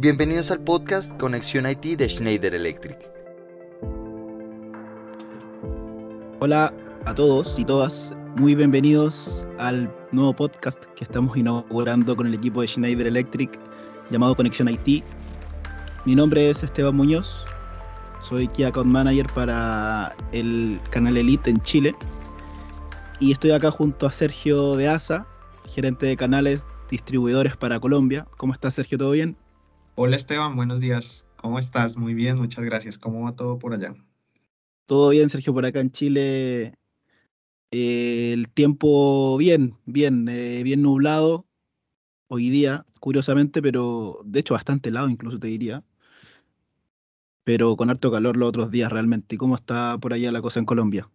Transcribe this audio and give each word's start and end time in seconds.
Bienvenidos 0.00 0.50
al 0.50 0.60
podcast 0.60 1.14
Conexión 1.18 1.68
IT 1.68 1.98
de 1.98 2.08
Schneider 2.08 2.54
Electric. 2.54 2.96
Hola 6.38 6.72
a 7.04 7.14
todos 7.14 7.58
y 7.58 7.66
todas, 7.66 8.16
muy 8.34 8.54
bienvenidos 8.54 9.46
al 9.58 9.94
nuevo 10.10 10.32
podcast 10.32 10.86
que 10.96 11.04
estamos 11.04 11.36
inaugurando 11.36 12.16
con 12.16 12.26
el 12.26 12.32
equipo 12.32 12.62
de 12.62 12.68
Schneider 12.68 13.08
Electric 13.08 13.60
llamado 14.08 14.34
Conexión 14.34 14.70
IT. 14.70 15.04
Mi 16.06 16.14
nombre 16.14 16.48
es 16.48 16.62
Esteban 16.62 16.96
Muñoz, 16.96 17.44
soy 18.22 18.48
Key 18.48 18.64
Account 18.64 18.90
Manager 18.90 19.26
para 19.34 20.16
el 20.32 20.80
canal 20.88 21.18
Elite 21.18 21.50
en 21.50 21.60
Chile 21.60 21.94
y 23.18 23.32
estoy 23.32 23.50
acá 23.50 23.70
junto 23.70 24.06
a 24.06 24.10
Sergio 24.10 24.76
de 24.76 24.88
ASA, 24.88 25.26
gerente 25.74 26.06
de 26.06 26.16
canales 26.16 26.64
distribuidores 26.90 27.54
para 27.54 27.78
Colombia. 27.78 28.26
¿Cómo 28.38 28.54
estás, 28.54 28.76
Sergio? 28.76 28.96
¿Todo 28.96 29.10
bien? 29.10 29.36
Hola, 29.96 30.16
Esteban. 30.16 30.56
Buenos 30.56 30.80
días. 30.80 31.26
¿Cómo 31.36 31.58
estás? 31.58 31.96
Muy 31.96 32.14
bien, 32.14 32.36
muchas 32.36 32.64
gracias. 32.64 32.96
¿Cómo 32.96 33.24
va 33.24 33.32
todo 33.32 33.58
por 33.58 33.74
allá? 33.74 33.94
Todo 34.86 35.10
bien, 35.10 35.28
Sergio, 35.28 35.52
por 35.52 35.66
acá 35.66 35.80
en 35.80 35.90
Chile. 35.90 36.74
Eh, 37.70 38.32
el 38.32 38.48
tiempo 38.48 39.36
bien, 39.36 39.76
bien, 39.86 40.28
eh, 40.28 40.62
bien 40.64 40.82
nublado 40.82 41.46
hoy 42.28 42.50
día, 42.50 42.86
curiosamente, 42.98 43.62
pero 43.62 44.20
de 44.24 44.40
hecho 44.40 44.54
bastante 44.54 44.88
helado 44.88 45.08
incluso 45.08 45.38
te 45.38 45.48
diría. 45.48 45.84
Pero 47.44 47.76
con 47.76 47.90
harto 47.90 48.10
calor 48.10 48.36
los 48.36 48.48
otros 48.48 48.70
días 48.70 48.90
realmente. 48.90 49.34
¿Y 49.34 49.38
cómo 49.38 49.54
está 49.56 49.98
por 49.98 50.12
allá 50.12 50.32
la 50.32 50.42
cosa 50.42 50.60
en 50.60 50.66
Colombia? 50.66 51.10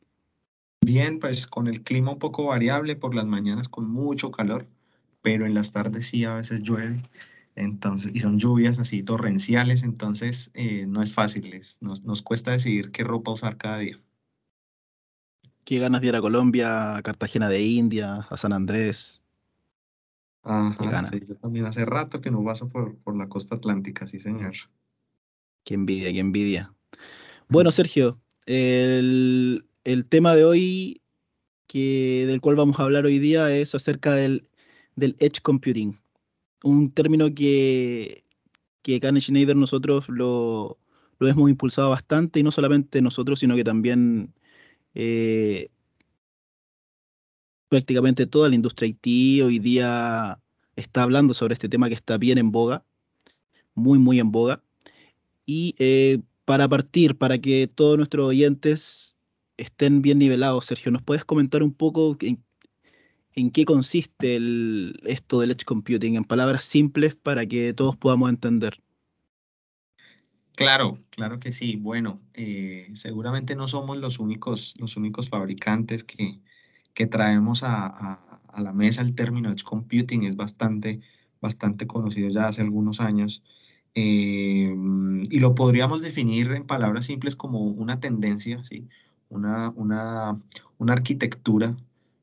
Bien, 0.81 1.20
pues 1.20 1.48
con 1.48 1.67
el 1.67 1.81
clima 1.84 2.12
un 2.12 2.20
poco 2.20 2.45
variable, 2.45 2.95
por 2.95 3.16
las 3.16 3.26
mañanas 3.26 3.70
con 3.70 3.89
mucho 3.89 4.31
calor, 4.31 4.67
pero 5.22 5.45
en 5.45 5.53
las 5.53 5.72
tardes 5.72 6.08
sí 6.08 6.23
a 6.26 6.36
veces 6.36 6.62
llueve. 6.62 7.02
Entonces, 7.55 8.12
y 8.14 8.20
son 8.20 8.38
lluvias 8.38 8.80
así 8.80 9.02
torrenciales, 9.02 9.84
entonces 9.84 10.52
eh, 10.54 10.86
no 10.88 11.02
es 11.02 11.14
fácil, 11.14 11.50
nos, 11.80 12.05
nos, 12.05 12.22
cuesta 12.22 12.52
decidir 12.52 12.92
qué 12.92 13.06
ropa 13.06 13.31
usar 13.31 13.56
cada 13.58 13.80
día. 13.80 13.98
¿Qué 15.64 15.80
ganas 15.80 16.02
de 16.02 16.08
ir 16.08 16.16
a 16.16 16.22
Colombia, 16.22 16.98
a 16.98 17.02
Cartagena 17.02 17.48
de 17.48 17.61
India, 17.61 18.28
a 18.30 18.38
San 18.38 18.52
Andrés? 18.52 19.22
Ajá, 20.44 21.06
sí, 21.06 21.22
yo 21.28 21.36
también 21.38 21.66
hace 21.66 21.86
rato 21.86 22.22
que 22.22 22.30
no 22.30 22.44
paso 22.44 22.70
por, 22.70 22.98
por 22.98 23.17
la 23.17 23.28
costa 23.30 23.56
atlántica, 23.56 24.06
sí 24.06 24.20
señor. 24.20 24.53
Qué 25.64 25.73
envidia, 25.73 26.11
qué 26.11 26.20
envidia. 26.20 26.73
Bueno, 27.48 27.72
Sergio, 27.72 28.20
el, 28.45 29.66
el 29.86 30.06
tema 30.06 30.36
de 30.36 30.44
hoy 30.44 31.02
que, 31.67 32.26
del 32.28 32.42
cual 32.42 32.58
vamos 32.58 32.80
a 32.80 32.83
hablar 32.83 33.06
hoy 33.06 33.17
día 33.17 33.50
es 33.56 33.73
acerca 33.73 34.14
del, 34.14 34.48
del 34.95 35.16
edge 35.20 35.42
computing 35.42 35.98
un 36.66 36.91
término 36.91 37.33
que, 37.33 38.25
que 38.81 38.99
en 39.02 39.21
Schneider 39.21 39.55
nosotros 39.55 40.09
lo, 40.09 40.80
lo, 41.19 41.27
hemos 41.27 41.49
impulsado 41.49 41.91
bastante, 41.91 42.39
y 42.39 42.44
no 42.44 42.52
solamente 42.52 43.02
nosotros, 43.02 43.39
sino 43.39 43.55
que 43.55 43.63
también 43.63 44.33
eh, 44.95 45.69
prácticamente 47.69 48.25
toda 48.25 48.49
la 48.49 48.55
industria 48.55 48.89
IT 48.89 49.43
hoy 49.43 49.59
día 49.59 50.39
está 50.75 51.03
hablando 51.03 51.33
sobre 51.36 51.53
este 51.53 51.69
tema 51.69 51.88
que 51.88 51.95
está 51.95 52.17
bien 52.17 52.39
en 52.39 52.52
boga, 52.52 52.83
muy, 53.75 53.99
muy 53.99 54.19
en 54.19 54.31
boga. 54.31 54.63
Y 55.45 55.75
eh, 55.77 56.19
para 56.45 56.67
partir, 56.67 57.17
para 57.17 57.38
que 57.39 57.67
todos 57.67 57.97
nuestros 57.97 58.27
oyentes 58.27 59.16
estén 59.58 60.02
bien 60.02 60.17
nivelados, 60.19 60.66
Sergio, 60.66 60.91
¿nos 60.91 61.03
puedes 61.03 61.25
comentar 61.25 61.61
un 61.63 61.73
poco 61.73 62.17
en 62.21 62.43
en 63.36 63.52
qué 63.52 63.66
consiste 63.66 64.39
esto 65.03 65.39
del 65.41 65.52
edge 65.52 65.66
computing, 65.66 66.16
en 66.16 66.23
palabras 66.23 66.64
simples 66.64 67.16
para 67.16 67.45
que 67.45 67.73
todos 67.73 67.95
podamos 67.97 68.30
entender. 68.30 68.81
Claro, 70.55 71.00
claro 71.09 71.39
que 71.39 71.52
sí. 71.52 71.75
Bueno, 71.75 72.22
eh, 72.33 72.89
seguramente 72.94 73.55
no 73.55 73.67
somos 73.67 73.97
los 73.97 74.19
únicos, 74.19 74.73
los 74.80 74.95
únicos 74.95 75.27
fabricantes 75.27 76.05
que, 76.05 76.39
que 76.93 77.08
traemos 77.08 77.61
a, 77.64 78.42
la 78.58 78.71
mesa 78.71 79.02
el 79.02 79.15
término 79.15 79.52
edge 79.52 79.64
computing. 79.64 80.23
Es 80.23 80.37
bastante, 80.37 81.02
bastante 81.42 81.87
conocido 81.87 82.30
ya 82.30 82.48
hace 82.48 82.61
algunos 82.61 83.02
años. 83.02 83.43
Eh, 83.95 84.73
y 85.30 85.39
lo 85.39 85.55
podríamos 85.55 86.02
definir 86.02 86.52
en 86.54 86.65
palabras 86.65 87.05
simples 87.05 87.36
como 87.36 87.60
una 87.60 87.99
tendencia, 87.99 88.64
¿sí? 88.64 88.87
una, 89.30 89.71
una, 89.71 90.42
una 90.77 90.93
arquitectura 90.93 91.76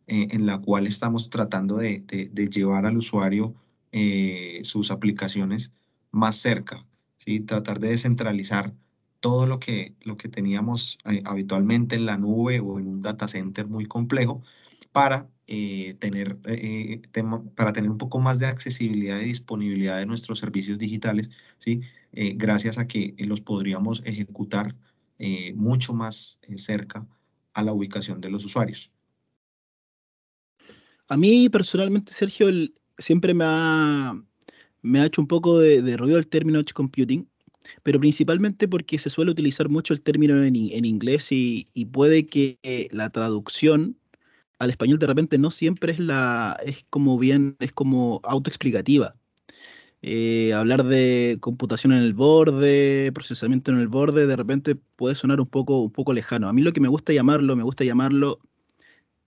eh, 0.07 0.29
en 0.33 0.47
la 0.47 0.59
cual 0.59 0.87
estamos 0.87 1.31
tratando 1.31 1.77
de, 1.77 2.03
llevar 2.51 2.87
al 2.87 2.97
usuario 2.97 3.55
eh, 3.93 4.61
sus 4.65 4.91
aplicaciones 4.91 5.73
más 6.11 6.37
cerca, 6.37 6.85
¿sí? 7.19 7.41
tratar 7.41 7.79
de 7.81 7.89
descentralizar 7.89 8.75
todo 9.21 9.47
lo 9.47 9.61
que, 9.61 9.95
lo 10.03 10.17
que 10.17 10.29
teníamos 10.29 10.99
eh, 11.05 11.23
habitualmente 11.25 11.97
en 11.97 12.07
la 12.07 12.19
nube 12.19 12.61
o 12.61 12.81
en 12.81 12.89
un 12.89 13.03
data 13.03 13.29
center 13.29 13.69
muy 13.69 13.87
complejo 13.87 14.43
para, 14.93 15.29
tener, 15.47 16.39
para 17.55 17.73
tener 17.73 17.91
un 17.91 17.99
poco 17.99 18.21
más 18.21 18.39
de 18.39 18.47
accesibilidad 18.47 19.21
y 19.21 19.25
disponibilidad 19.27 19.99
de 19.99 20.07
nuestros 20.07 20.39
servicios 20.39 20.79
digitales, 20.79 21.31
¿sí? 21.59 21.81
gracias 22.13 22.79
a 22.79 22.87
que 22.87 23.15
los 23.19 23.41
podríamos 23.41 24.03
ejecutar 24.05 24.75
mucho 25.55 25.95
más 25.95 26.41
cerca 26.57 27.07
a 27.55 27.63
la 27.63 27.73
ubicación 27.73 28.21
de 28.21 28.31
los 28.31 28.45
usuarios. 28.45 28.92
A 31.13 31.17
mí 31.19 31.51
personalmente, 31.51 32.11
Sergio, 32.11 32.49
siempre 32.97 33.35
me 33.35 33.45
ha, 33.45 34.17
hecho 35.05 35.21
un 35.21 35.29
poco 35.29 35.59
de, 35.59 35.95
ruido 35.99 36.17
el 36.17 36.27
término 36.27 36.59
edge 36.59 36.73
computing, 36.73 37.29
pero 37.83 38.01
principalmente 38.01 38.67
porque 38.67 38.99
se 38.99 39.11
suele 39.11 39.31
utilizar 39.31 39.69
mucho 39.69 39.93
el 39.93 40.01
término 40.01 40.43
en, 40.43 40.57
inglés 40.57 41.29
y, 41.31 41.69
puede 41.93 42.27
que 42.27 42.89
la 42.93 43.11
traducción 43.11 43.99
al 44.59 44.71
español 44.71 44.99
de 44.99 45.07
repente 45.07 45.37
no 45.37 45.51
siempre 45.51 45.93
es 45.93 45.99
la 45.99 46.57
es 46.65 46.87
como 46.89 47.19
bien 47.19 47.57
es 47.61 47.73
como 47.73 48.23
autoexplicativa. 48.25 49.15
Eh, 50.01 50.55
hablar 50.55 50.83
de 50.85 51.37
computación 51.41 51.93
en 51.93 51.99
el 51.99 52.15
borde, 52.15 53.13
procesamiento 53.13 53.71
en 53.71 53.77
el 53.77 53.89
borde, 53.89 54.27
de 54.27 54.37
repente 54.37 54.77
puede 54.77 55.15
sonar 55.15 55.41
un 55.41 55.47
poco, 55.47 55.83
un 55.83 55.93
poco 55.93 56.15
lejano. 56.15 56.49
A 56.49 56.55
mí 56.55 56.63
lo 56.63 56.73
que 56.73 56.81
me 56.81 56.89
gusta 56.89 57.13
llamarlo, 57.13 57.55
me 57.55 57.65
gusta 57.65 57.85
llamarlo 57.85 58.41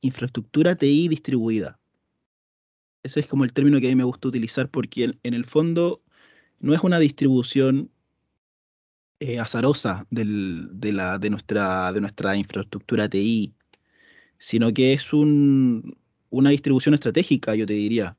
infraestructura 0.01 0.75
TI 0.75 1.07
distribuida. 1.07 1.79
Ese 3.03 3.19
es 3.19 3.27
como 3.27 3.43
el 3.43 3.53
término 3.53 3.79
que 3.79 3.87
a 3.87 3.89
mí 3.89 3.95
me 3.95 4.03
gusta 4.03 4.27
utilizar 4.27 4.69
porque 4.69 5.15
en, 5.21 5.33
el 5.33 5.45
fondo 5.45 6.01
no 6.59 6.73
es 6.73 6.81
una 6.81 6.99
distribución 6.99 7.91
eh, 9.19 9.39
azarosa 9.39 10.07
de, 10.09 10.25
la, 10.91 11.19
de, 11.19 11.29
nuestra, 11.29 11.93
de 11.93 12.01
nuestra 12.01 12.35
infraestructura 12.35 13.07
TI, 13.07 13.53
sino 14.39 14.73
que 14.73 14.93
es 14.93 15.13
una 15.13 16.49
distribución 16.49 16.95
estratégica, 16.95 17.55
yo 17.55 17.65
te 17.65 17.73
diría, 17.73 18.17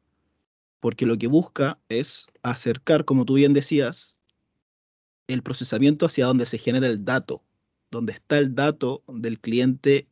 porque 0.81 1.07
lo 1.07 1.19
que 1.19 1.27
busca 1.27 1.81
es 1.89 2.27
acercar, 2.43 3.05
como 3.05 3.25
tú 3.25 3.35
bien 3.35 3.53
decías, 3.53 4.19
el 5.27 5.43
procesamiento 5.43 6.07
hacia 6.07 6.27
donde 6.27 6.47
se 6.47 6.59
genera 6.59 6.87
el 6.87 7.05
dato, 7.05 7.43
donde 7.91 8.13
está 8.13 8.39
el 8.39 8.55
dato 8.55 9.03
del 9.09 9.41
cliente 9.41 10.09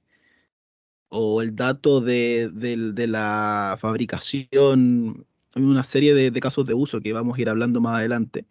o 1.16 1.42
el 1.42 1.54
dato 1.54 2.00
de, 2.00 2.50
la 3.08 3.76
fabricación. 3.80 5.26
Una 5.54 5.84
serie 5.84 6.14
de, 6.14 6.40
casos 6.40 6.66
de 6.66 6.74
uso 6.74 7.00
que 7.00 7.12
vamos 7.12 7.38
a 7.38 7.40
ir 7.40 7.48
hablando 7.48 7.80
más 7.80 7.98
adelante. 7.98 8.44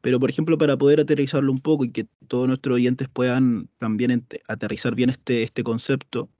Pero, 0.00 0.20
por 0.20 0.30
ejemplo, 0.30 0.56
para 0.56 0.76
poder 0.76 1.00
aterrizarlo 1.00 1.50
un 1.50 1.58
poco 1.58 1.84
y 1.84 1.90
que 1.90 2.06
todos 2.28 2.46
nuestros 2.46 2.76
oyentes 2.76 3.08
puedan 3.08 3.68
también 3.78 4.24
aterrizar 4.46 4.94
bien 4.94 5.10
este, 5.10 5.42
este 5.42 5.64
concepto, 5.64 6.30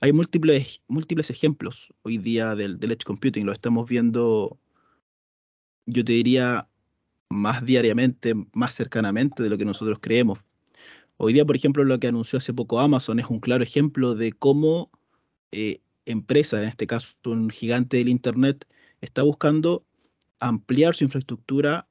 hay 0.00 0.12
múltiples, 0.12 0.82
múltiples 0.88 1.30
ejemplos 1.30 1.94
hoy 2.02 2.18
día 2.18 2.56
del, 2.56 2.80
del 2.80 2.90
edge 2.90 3.04
computing. 3.04 3.46
Lo 3.46 3.52
estamos 3.52 3.88
viendo, 3.88 4.58
yo 5.86 6.04
te 6.04 6.12
diría, 6.12 6.68
más 7.28 7.64
diariamente, 7.64 8.34
más 8.52 8.74
cercanamente 8.74 9.42
de 9.44 9.50
lo 9.50 9.56
que 9.56 9.64
nosotros 9.64 9.98
creemos. 10.00 10.40
Hoy 11.22 11.34
día, 11.34 11.44
por 11.44 11.54
ejemplo, 11.54 11.84
lo 11.84 12.00
que 12.00 12.08
anunció 12.08 12.38
hace 12.38 12.54
poco 12.54 12.80
Amazon 12.80 13.18
es 13.18 13.26
un 13.26 13.40
claro 13.40 13.62
ejemplo 13.62 14.14
de 14.14 14.32
cómo 14.32 14.90
eh, 15.52 15.82
empresa, 16.06 16.62
en 16.62 16.66
este 16.70 16.86
caso 16.86 17.14
un 17.26 17.50
gigante 17.50 17.98
del 17.98 18.08
Internet, 18.08 18.66
está 19.02 19.20
buscando 19.20 19.84
ampliar 20.38 20.94
su 20.94 21.04
infraestructura 21.04 21.86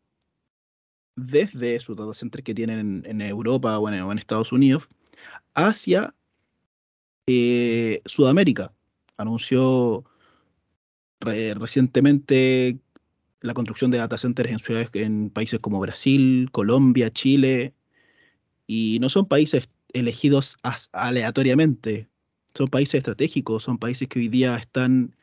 desde 1.16 1.80
sus 1.80 1.96
data 1.96 2.16
centers 2.16 2.44
que 2.44 2.56
tienen 2.56 3.04
en, 3.06 3.22
Europa 3.22 3.78
o 3.78 3.88
en, 3.88 4.18
Estados 4.18 4.52
Unidos 4.52 4.90
hacia 5.54 6.16
eh, 7.28 8.02
Sudamérica. 8.06 8.74
Anunció 9.18 10.06
recientemente 11.20 12.80
la 13.42 13.54
construcción 13.54 13.92
de 13.92 14.00
data 14.00 14.18
centers 14.18 14.52
en 14.52 14.58
ciudades 14.58 14.90
en 14.94 15.30
países 15.30 15.60
como 15.60 15.80
Brasil, 15.80 16.50
Colombia, 16.52 17.12
Chile, 17.12 17.76
y 18.70 19.00
no 19.02 19.10
son 19.10 19.26
países 19.26 19.68
elegidos 19.94 20.60
aleatoriamente, 20.92 22.08
son 22.54 22.68
países 22.68 23.00
estratégicos, 23.00 23.64
son 23.64 23.80
países 23.80 24.08
que 24.08 24.20
hoy 24.20 24.28
día 24.28 24.56
están 24.58 25.16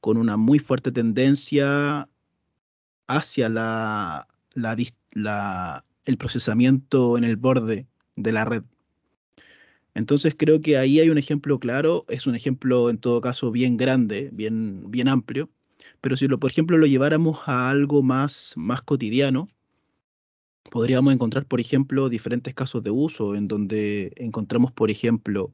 con 0.00 0.16
una 0.16 0.36
muy 0.36 0.58
fuerte 0.58 0.90
tendencia 0.90 2.08
hacia 3.06 3.48
la, 3.48 4.26
el 6.04 6.16
procesamiento 6.18 7.16
en 7.16 7.22
el 7.22 7.36
borde 7.36 7.86
de 8.16 8.32
la 8.32 8.44
red. 8.44 8.64
Entonces 9.94 10.34
creo 10.36 10.60
que 10.60 10.76
ahí 10.76 10.98
hay 10.98 11.10
un 11.10 11.18
ejemplo 11.18 11.60
claro, 11.60 12.04
es 12.08 12.26
un 12.26 12.34
ejemplo 12.34 12.90
en 12.90 12.98
todo 12.98 13.20
caso 13.20 13.52
bien 13.52 13.76
grande, 13.76 14.30
bien, 14.32 14.90
bien 14.90 15.06
amplio, 15.06 15.48
pero 16.00 16.16
si 16.16 16.26
lo, 16.26 16.40
por 16.40 16.50
ejemplo 16.50 16.76
lo 16.76 16.86
lleváramos 16.86 17.38
a 17.46 17.70
algo 17.70 18.02
más, 18.02 18.54
más 18.56 18.82
cotidiano, 18.82 19.48
podríamos 20.70 21.12
encontrar, 21.12 21.46
por 21.46 21.60
ejemplo, 21.60 22.08
diferentes 22.08 22.54
casos 22.54 22.82
de 22.82 22.90
uso 22.90 23.34
en 23.34 23.48
donde 23.48 24.12
encontramos, 24.16 24.72
por 24.72 24.90
ejemplo, 24.90 25.52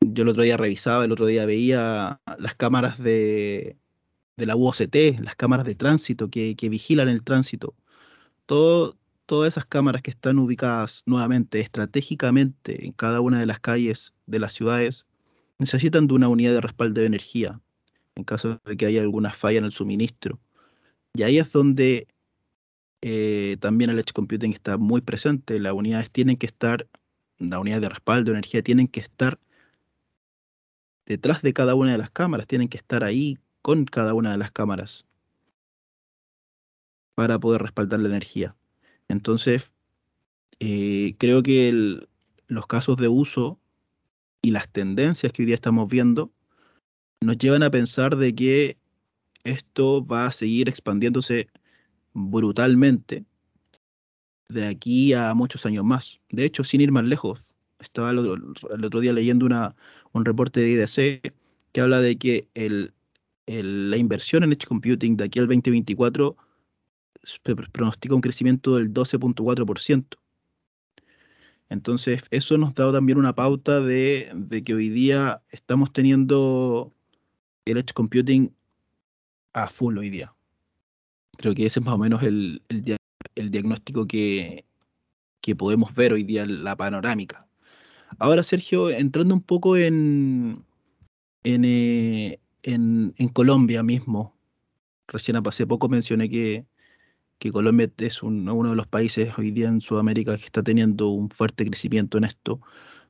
yo 0.00 0.22
el 0.22 0.28
otro 0.28 0.42
día 0.42 0.56
revisaba, 0.56 1.04
el 1.04 1.12
otro 1.12 1.26
día 1.26 1.46
veía 1.46 2.20
las 2.38 2.54
cámaras 2.54 2.98
de, 2.98 3.76
de 4.36 4.46
la 4.46 4.56
UOCT, 4.56 5.20
las 5.20 5.36
cámaras 5.36 5.66
de 5.66 5.74
tránsito 5.74 6.30
que, 6.30 6.56
que 6.56 6.68
vigilan 6.68 7.08
el 7.08 7.24
tránsito. 7.24 7.74
Todo, 8.46 8.96
todas 9.26 9.54
esas 9.54 9.66
cámaras 9.66 10.02
que 10.02 10.10
están 10.10 10.38
ubicadas 10.38 11.02
nuevamente 11.06 11.60
estratégicamente 11.60 12.86
en 12.86 12.92
cada 12.92 13.20
una 13.20 13.40
de 13.40 13.46
las 13.46 13.60
calles 13.60 14.14
de 14.26 14.38
las 14.38 14.52
ciudades 14.52 15.06
necesitan 15.58 16.06
de 16.06 16.14
una 16.14 16.28
unidad 16.28 16.52
de 16.52 16.60
respaldo 16.60 17.00
de 17.00 17.06
energía 17.06 17.60
en 18.16 18.24
caso 18.24 18.60
de 18.64 18.76
que 18.76 18.86
haya 18.86 19.02
alguna 19.02 19.30
falla 19.30 19.58
en 19.58 19.64
el 19.64 19.72
suministro. 19.72 20.40
Y 21.14 21.22
ahí 21.22 21.38
es 21.38 21.52
donde 21.52 22.06
eh, 23.06 23.58
también 23.60 23.90
el 23.90 23.98
Edge 23.98 24.14
Computing 24.14 24.54
está 24.54 24.78
muy 24.78 25.02
presente. 25.02 25.60
Las 25.60 25.74
unidades 25.74 26.10
tienen 26.10 26.38
que 26.38 26.46
estar, 26.46 26.88
la 27.36 27.58
unidad 27.58 27.82
de 27.82 27.90
respaldo 27.90 28.30
energía 28.30 28.62
tienen 28.62 28.88
que 28.88 29.00
estar 29.00 29.38
detrás 31.04 31.42
de 31.42 31.52
cada 31.52 31.74
una 31.74 31.92
de 31.92 31.98
las 31.98 32.08
cámaras, 32.08 32.46
tienen 32.46 32.68
que 32.68 32.78
estar 32.78 33.04
ahí 33.04 33.38
con 33.60 33.84
cada 33.84 34.14
una 34.14 34.32
de 34.32 34.38
las 34.38 34.52
cámaras 34.52 35.04
para 37.14 37.38
poder 37.38 37.60
respaldar 37.60 38.00
la 38.00 38.08
energía. 38.08 38.56
Entonces, 39.08 39.74
eh, 40.58 41.14
creo 41.18 41.42
que 41.42 42.06
los 42.46 42.66
casos 42.66 42.96
de 42.96 43.08
uso 43.08 43.60
y 44.40 44.50
las 44.50 44.66
tendencias 44.70 45.30
que 45.30 45.42
hoy 45.42 45.46
día 45.46 45.56
estamos 45.56 45.90
viendo 45.90 46.32
nos 47.20 47.36
llevan 47.36 47.64
a 47.64 47.70
pensar 47.70 48.16
de 48.16 48.34
que 48.34 48.78
esto 49.44 50.06
va 50.06 50.24
a 50.24 50.32
seguir 50.32 50.70
expandiéndose 50.70 51.50
brutalmente 52.14 53.24
de 54.48 54.66
aquí 54.66 55.12
a 55.12 55.34
muchos 55.34 55.66
años 55.66 55.84
más. 55.84 56.20
De 56.30 56.44
hecho, 56.44 56.64
sin 56.64 56.80
ir 56.80 56.92
más 56.92 57.04
lejos, 57.04 57.54
estaba 57.78 58.10
el 58.10 58.18
otro, 58.18 59.00
día 59.00 59.12
leyendo 59.12 59.46
una, 59.46 59.74
un 60.12 60.24
reporte 60.24 60.60
de 60.60 60.70
IDC 60.70 61.34
que 61.72 61.80
habla 61.80 62.00
de 62.00 62.16
que 62.16 62.48
el, 62.54 62.94
la 63.46 63.96
inversión 63.96 64.44
en 64.44 64.52
Edge 64.52 64.66
Computing 64.66 65.16
de 65.16 65.24
aquí 65.24 65.38
al 65.38 65.46
2024 65.46 66.36
pronostica 67.72 68.14
un 68.14 68.20
crecimiento 68.20 68.76
del 68.76 68.92
12.4%. 68.92 70.18
Entonces, 71.70 72.24
eso 72.30 72.58
nos 72.58 72.74
da 72.74 72.92
también 72.92 73.18
una 73.18 73.34
pauta 73.34 73.80
de, 73.80 74.62
que 74.64 74.74
hoy 74.74 74.90
día 74.90 75.42
estamos 75.50 75.92
teniendo 75.92 76.92
el 77.64 77.78
Edge 77.78 77.92
Computing 77.94 78.54
a 79.54 79.68
full 79.68 79.98
hoy 79.98 80.10
día. 80.10 80.33
Creo 81.36 81.54
que 81.54 81.66
ese 81.66 81.80
es 81.80 81.86
más 81.86 81.94
o 81.94 81.98
menos 81.98 82.22
el, 82.22 82.62
diagnóstico 83.34 84.06
que, 84.06 84.64
podemos 85.58 85.94
ver 85.94 86.12
hoy 86.12 86.22
día 86.22 86.46
la 86.46 86.76
panorámica. 86.76 87.46
Ahora, 88.18 88.42
Sergio, 88.42 88.90
entrando 88.90 89.34
un 89.34 89.42
poco 89.42 89.76
en, 89.76 90.64
en, 91.42 91.64
eh, 91.64 92.38
en, 92.62 93.14
en 93.18 93.28
Colombia 93.28 93.82
mismo, 93.82 94.34
recién 95.08 95.36
hace 95.36 95.66
poco 95.66 95.88
mencioné 95.88 96.30
que, 96.30 96.66
que 97.38 97.52
Colombia 97.52 97.90
es 97.98 98.22
uno 98.22 98.70
de 98.70 98.76
los 98.76 98.86
países 98.86 99.36
hoy 99.38 99.50
día 99.50 99.68
en 99.68 99.80
Sudamérica 99.80 100.36
que 100.36 100.44
está 100.44 100.62
teniendo 100.62 101.08
un 101.08 101.30
fuerte 101.30 101.66
crecimiento 101.66 102.18
en 102.18 102.24
esto. 102.24 102.60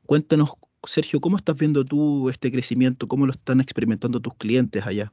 Cuéntanos, 0.07 0.51
Sergio, 0.87 1.21
¿cómo 1.21 1.37
estás 1.37 1.57
viendo 1.57 1.85
tú 1.85 2.29
este 2.31 2.51
crecimiento? 2.51 3.09
¿Cómo 3.09 3.27
lo 3.27 3.33
están 3.33 3.61
experimentando 3.61 4.21
tus 4.21 4.35
clientes 4.35 4.85
allá? 4.87 5.13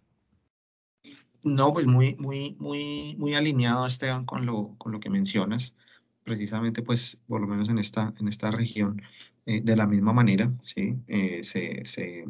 No, 1.43 1.73
pues 1.73 1.88
muy, 1.88 2.15
muy, 2.15 2.55
muy, 2.59 3.15
muy 3.17 3.33
alineado, 3.33 3.85
Esteban, 3.88 4.25
con 4.25 4.45
lo, 4.45 4.75
con 4.77 4.91
lo 4.91 4.99
que 4.99 5.09
mencionas. 5.09 5.75
Precisamente, 6.23 6.83
pues, 6.83 7.23
por 7.27 7.41
lo 7.41 7.47
menos 7.47 7.69
en 7.69 7.79
esta, 7.79 8.13
en 8.19 8.27
esta 8.27 8.51
región, 8.51 9.01
eh, 9.45 9.61
de 9.61 9.75
la 9.75 9.88
misma 9.88 10.13
manera, 10.13 10.53
¿sí? 10.63 10.95
Eh, 11.07 11.43
se, 11.43 11.83
se, 11.85 12.25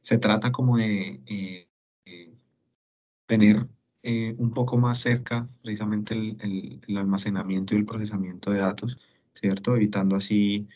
se, 0.00 0.18
trata 0.18 0.50
como 0.50 0.76
de 0.76 1.20
eh, 1.26 1.68
tener 3.26 3.68
un 4.02 4.52
poco 4.52 4.78
más 4.78 4.98
cerca 4.98 5.48
precisamente 5.62 6.14
el, 6.14 6.80
el, 6.86 6.96
almacenamiento 6.96 7.74
y 7.74 7.78
el 7.78 7.84
procesamiento 7.84 8.50
de 8.50 8.58
datos, 8.58 8.98
¿cierto? 9.34 9.76
Evitando 9.76 10.16
así 10.16 10.66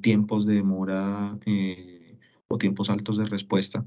tiempos 0.00 0.46
de 0.46 0.54
demora 0.56 1.38
o 2.48 2.58
tiempos 2.58 2.90
altos 2.90 3.16
de 3.18 3.24
respuesta 3.26 3.84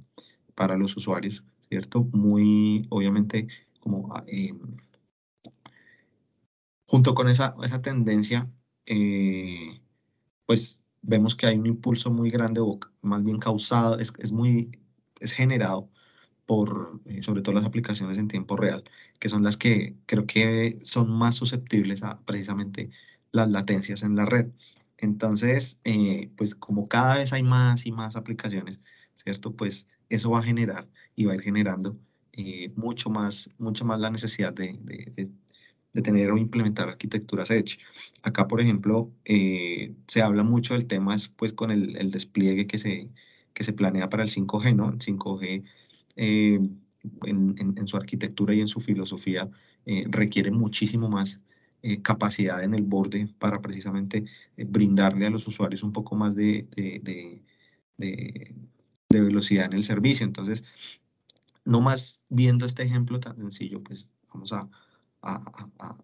para 0.55 0.77
los 0.77 0.97
usuarios, 0.97 1.43
¿cierto? 1.71 2.03
Muy, 2.12 2.85
obviamente, 2.89 3.47
como 3.79 4.13
ah, 4.13 4.25
junto 6.85 7.15
con 7.15 7.29
esa, 7.29 7.53
esa 7.63 7.81
tendencia, 7.81 8.51
pues 10.45 10.83
vemos 11.01 11.35
que 11.35 11.47
hay 11.47 11.57
un 11.57 11.65
impulso 11.65 12.12
muy 12.12 12.29
grande, 12.29 12.62
o 12.62 12.77
más 13.01 13.23
bien 13.23 13.39
causado, 13.39 14.00
es, 14.00 14.13
es 14.19 14.33
muy, 14.33 14.79
es 15.21 15.31
generado 15.31 15.89
por 16.45 17.01
eh, 17.06 17.23
sobre 17.23 17.41
todo 17.41 17.56
las 17.56 17.65
aplicaciones 17.65 18.17
en 18.17 18.27
tiempo 18.27 18.57
real, 18.57 18.83
que 19.19 19.29
son 19.29 19.44
las 19.44 19.57
que 19.57 19.95
creo 20.07 20.25
que 20.27 20.79
son 20.83 21.09
más 21.09 21.35
susceptibles 21.35 22.03
a 22.03 22.19
precisamente 22.25 22.89
las 23.31 23.50
latencias 23.50 24.03
en 24.03 24.15
la 24.17 24.25
red. 24.25 24.47
Entonces, 24.97 25.79
eh, 25.85 26.31
pues 26.38 26.56
como 26.56 26.88
cada 26.89 27.15
vez 27.17 27.33
hay 27.33 27.44
más 27.44 27.85
y 27.85 27.91
más 27.94 28.15
aplicaciones, 28.17 28.81
¿cierto? 29.15 29.56
Pues 29.56 29.88
eso 30.09 30.31
va 30.31 30.39
a 30.39 30.44
generar 30.44 30.89
y 31.15 31.25
va 31.25 31.33
a 31.33 31.35
ir 31.35 31.41
generando 31.41 31.97
eh, 32.33 32.71
mucho, 32.75 33.09
más, 33.09 33.49
mucho 33.57 33.85
más 33.85 33.99
la 33.99 34.09
necesidad 34.09 34.53
de, 34.53 34.79
de, 34.81 36.01
tener 36.01 36.31
o 36.31 36.37
implementar 36.37 36.87
arquitecturas 36.87 37.51
Edge. 37.51 37.77
Acá, 38.23 38.47
por 38.47 38.61
ejemplo, 38.61 39.11
se 40.07 40.21
habla 40.21 40.43
mucho 40.43 40.73
del 40.73 40.87
tema 40.87 41.15
pues, 41.35 41.51
con 41.53 41.69
el, 41.69 41.97
el, 41.97 42.11
despliegue 42.11 42.65
que 42.65 42.77
se, 42.77 43.09
que 43.53 43.63
se 43.63 43.73
planea 43.73 44.09
para 44.09 44.23
el 44.23 44.29
5G, 44.29 44.75
¿no? 44.75 44.89
El 44.89 44.99
5G 44.99 45.63
eh, 46.15 46.59
en, 47.25 47.87
su 47.87 47.97
arquitectura 47.97 48.53
y 48.53 48.61
en 48.61 48.67
su 48.67 48.79
filosofía 48.79 49.49
eh, 49.85 50.03
requiere 50.07 50.51
muchísimo 50.51 51.09
más 51.09 51.41
eh, 51.81 52.01
capacidad 52.01 52.63
en 52.63 52.75
el 52.75 52.83
borde 52.83 53.27
para 53.39 53.59
precisamente 53.59 54.25
brindarle 54.55 55.25
a 55.25 55.31
los 55.31 55.47
usuarios 55.47 55.81
un 55.81 55.91
poco 55.91 56.15
más 56.15 56.36
de, 56.36 56.67
de, 56.75 57.41
velocidad 59.09 59.65
en 59.65 59.74
el 59.74 59.83
servicio. 59.83 60.25
Entonces, 60.25 60.63
no 61.65 61.82
más 61.82 62.22
viendo 62.30 62.65
este 62.65 62.84
ejemplo 62.84 63.20
tan 63.20 63.38
sencillo, 63.38 63.82
pues 63.84 64.08
vamos 64.34 64.53
a, 64.53 64.70
a, 65.22 65.96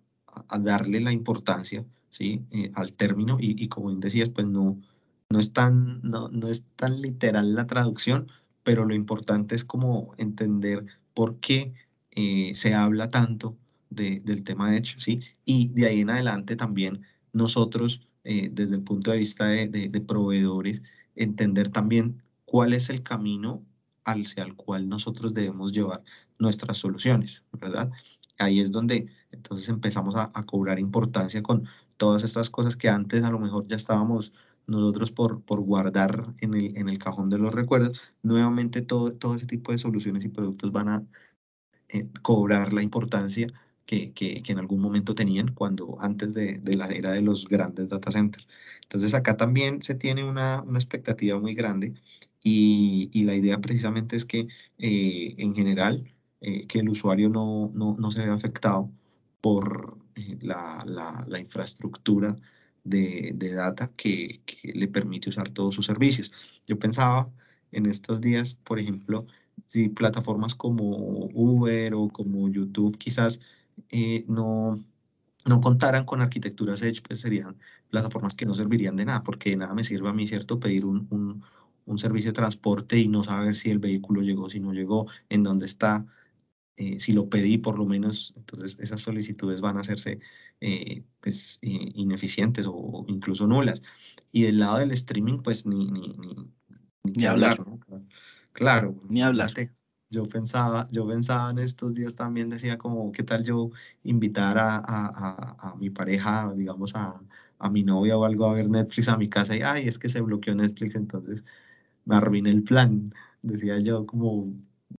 a, 0.50 0.60
darle 0.60 1.00
la 1.00 1.12
importancia 1.12 1.86
¿sí? 2.10 2.46
al 2.76 2.94
término 2.94 3.38
y, 3.40 3.62
y, 3.64 3.68
como 3.68 3.92
decías, 3.96 4.30
pues 4.30 4.48
no, 4.48 4.80
no, 5.30 5.40
es 5.40 5.54
tan, 5.54 6.02
no, 6.04 6.30
no 6.30 6.48
es 6.48 6.66
tan 6.76 7.02
literal 7.02 7.56
la 7.56 7.68
traducción, 7.68 8.28
pero 8.64 8.86
lo 8.86 8.94
importante 8.94 9.56
es 9.56 9.66
como 9.66 10.14
entender 10.18 10.86
por 11.14 11.40
qué 11.40 11.74
eh, 12.12 12.52
se 12.56 12.74
habla 12.74 13.10
tanto 13.10 13.58
del 13.90 14.44
tema 14.44 14.72
de 14.72 14.78
hecho, 14.78 15.00
¿sí? 15.00 15.22
Y 15.46 15.70
de 15.70 15.88
ahí 15.88 16.02
en 16.02 16.10
adelante 16.10 16.56
también 16.56 17.04
nosotros, 17.32 18.08
eh, 18.24 18.50
desde 18.52 18.76
el 18.76 18.82
punto 18.82 19.12
de 19.12 19.18
vista 19.18 19.48
de, 19.48 20.04
proveedores, 20.08 20.82
entender 21.16 21.70
también 21.70 22.22
cuál 22.46 22.74
es 22.74 22.90
el 22.90 23.04
camino 23.04 23.64
hacia 24.08 24.44
el 24.44 24.56
cual 24.56 24.88
nosotros 24.90 25.34
debemos 25.34 25.72
llevar 25.72 26.04
nuestras 26.40 26.78
soluciones, 26.78 27.44
¿verdad? 27.52 27.92
Ahí 28.40 28.60
es 28.60 28.72
donde 28.72 29.08
entonces 29.32 29.68
empezamos 29.70 30.16
a, 30.16 30.32
cobrar 30.46 30.80
importancia 30.80 31.42
con 31.44 31.68
todas 31.98 32.24
estas 32.24 32.50
cosas 32.50 32.76
que 32.76 32.90
antes 32.90 33.24
a 33.24 33.32
lo 33.32 33.40
mejor 33.40 33.68
ya 33.68 33.76
estábamos 33.76 34.32
nosotros 34.68 35.12
por, 35.12 35.42
por 35.42 35.62
guardar 35.62 36.34
en 36.40 36.54
el, 36.54 36.78
en 36.78 36.90
el 36.90 37.00
cajón 37.00 37.30
de 37.30 37.38
los 37.38 37.54
recuerdos, 37.54 38.02
nuevamente 38.24 38.82
todo, 38.82 39.14
todo 39.14 39.36
ese 39.36 39.46
tipo 39.46 39.72
de 39.72 39.78
soluciones 39.78 40.24
y 40.26 40.30
productos 40.30 40.72
van 40.72 40.90
a 40.90 41.04
eh, 41.90 42.08
cobrar 42.22 42.74
la 42.74 42.82
importancia 42.84 43.48
que, 43.86 44.12
que, 44.14 44.44
que, 44.44 44.52
en 44.52 44.60
algún 44.60 44.82
momento 44.82 45.16
tenían 45.16 45.54
cuando 45.54 45.98
antes 46.02 46.34
de, 46.34 46.60
de, 46.60 46.76
la 46.76 46.88
era 46.90 47.14
de 47.14 47.22
los 47.22 47.48
grandes 47.48 47.90
data 47.90 48.12
centers. 48.12 48.48
Entonces 48.84 49.14
acá 49.14 49.38
también 49.38 49.82
se 49.82 49.96
tiene 49.96 50.24
una, 50.26 50.62
una 50.62 50.80
expectativa 50.80 51.40
muy 51.40 51.56
grande 51.56 51.94
y, 52.44 53.10
y, 53.14 53.24
la 53.24 53.36
idea 53.36 53.60
precisamente 53.60 54.16
es 54.16 54.26
que 54.26 54.48
eh, 54.78 55.36
en 55.38 55.54
general 55.56 56.14
eh, 56.42 56.68
que 56.68 56.80
el 56.80 56.90
usuario 56.90 57.30
no, 57.30 57.72
no, 57.74 57.96
no, 58.00 58.12
se 58.12 58.24
vea 58.24 58.34
afectado 58.34 58.92
por 59.42 59.98
la, 60.42 60.84
la, 60.86 61.26
la 61.28 61.40
infraestructura 61.40 62.36
de, 62.88 63.52
data 63.54 63.92
que, 63.96 64.42
le 64.64 64.88
permite 64.88 65.30
usar 65.30 65.50
todos 65.50 65.76
sus 65.76 65.86
servicios. 65.86 66.32
Yo 66.68 66.80
pensaba 66.80 67.30
en 67.72 67.86
estos 67.86 68.22
días, 68.22 68.56
por 68.64 68.80
ejemplo, 68.80 69.28
si 69.68 69.90
plataformas 69.90 70.56
como 70.56 71.30
Uber 71.34 71.94
o 71.96 72.10
como 72.10 72.50
YouTube 72.50 72.98
quizás 72.98 73.40
eh, 73.90 74.26
no, 74.28 74.84
no 75.46 75.62
contaran 75.62 76.06
con 76.06 76.22
arquitecturas 76.22 76.82
Edge, 76.82 77.02
pues 77.02 77.22
serían 77.22 77.58
plataformas 77.90 78.36
que 78.36 78.46
no 78.46 78.54
servirían 78.56 78.96
de 78.96 79.06
nada, 79.06 79.24
porque 79.24 79.52
de 79.52 79.58
nada 79.58 79.74
me 79.74 79.84
sirve 79.84 80.10
a 80.10 80.14
mí, 80.14 80.28
¿cierto?, 80.28 80.60
pedir 80.60 80.86
un, 80.86 81.08
un, 81.10 81.44
un 81.88 81.98
servicio 81.98 82.32
de 82.32 82.36
transporte 82.36 83.00
y 83.00 83.08
no 83.08 83.24
saber 83.24 83.56
si 83.56 83.72
el 83.72 83.80
vehículo 83.80 84.22
llegó, 84.22 84.50
si 84.50 84.60
no 84.60 84.74
llegó, 84.74 85.08
en 85.30 85.42
dónde 85.44 85.66
está, 85.66 86.06
eh, 86.76 87.00
si 87.00 87.14
lo 87.14 87.28
pedí 87.28 87.58
por 87.58 87.78
lo 87.78 87.86
menos, 87.86 88.34
entonces 88.38 88.78
esas 88.80 89.02
solicitudes 89.02 89.62
van 89.62 89.78
a 89.78 89.80
hacerse 89.80 90.20
eh, 90.62 91.04
pues, 91.22 91.60
ineficientes 91.62 92.68
o, 92.68 93.06
incluso 93.08 93.48
nulas. 93.48 93.82
Y 94.32 94.44
del 94.44 94.60
lado 94.60 94.78
del 94.78 94.92
streaming, 94.92 95.40
pues 95.40 95.66
ni, 95.66 95.88
ni, 95.88 96.16
ni, 97.04 97.26
hablar. 97.26 97.66
Claro, 98.52 98.96
ni 99.10 99.24
hablar. 99.24 99.54
Yo 100.10 100.28
pensaba, 100.28 100.88
yo 100.92 101.08
pensaba 101.08 101.50
en 101.50 101.60
estos 101.60 101.94
días 101.94 102.16
también, 102.16 102.50
decía 102.50 102.78
como, 102.78 103.12
¿qué 103.12 103.24
tal 103.24 103.44
yo 103.44 103.72
invitar 104.04 104.58
a, 104.58 104.76
a, 104.76 105.72
a, 105.72 105.76
mi 105.78 105.90
pareja, 105.90 106.54
digamos, 106.56 106.96
a, 106.96 107.20
a 107.60 107.70
mi 107.70 107.84
novia 107.84 108.18
o 108.18 108.26
algo 108.26 108.46
a 108.46 108.54
ver 108.54 108.70
Netflix 108.70 109.10
a 109.10 109.18
mi 109.18 109.30
casa 109.30 109.56
y, 109.56 109.62
ay, 109.62 109.88
es 109.88 109.98
que 109.98 110.10
se 110.10 110.22
bloqueó 110.22 110.54
Netflix, 110.56 110.96
entonces 110.96 111.44
me 112.08 112.16
arruiné 112.16 112.50
el 112.50 112.64
plan. 112.64 113.14
Decía 113.42 113.80
yo 113.80 114.06
como, 114.06 114.54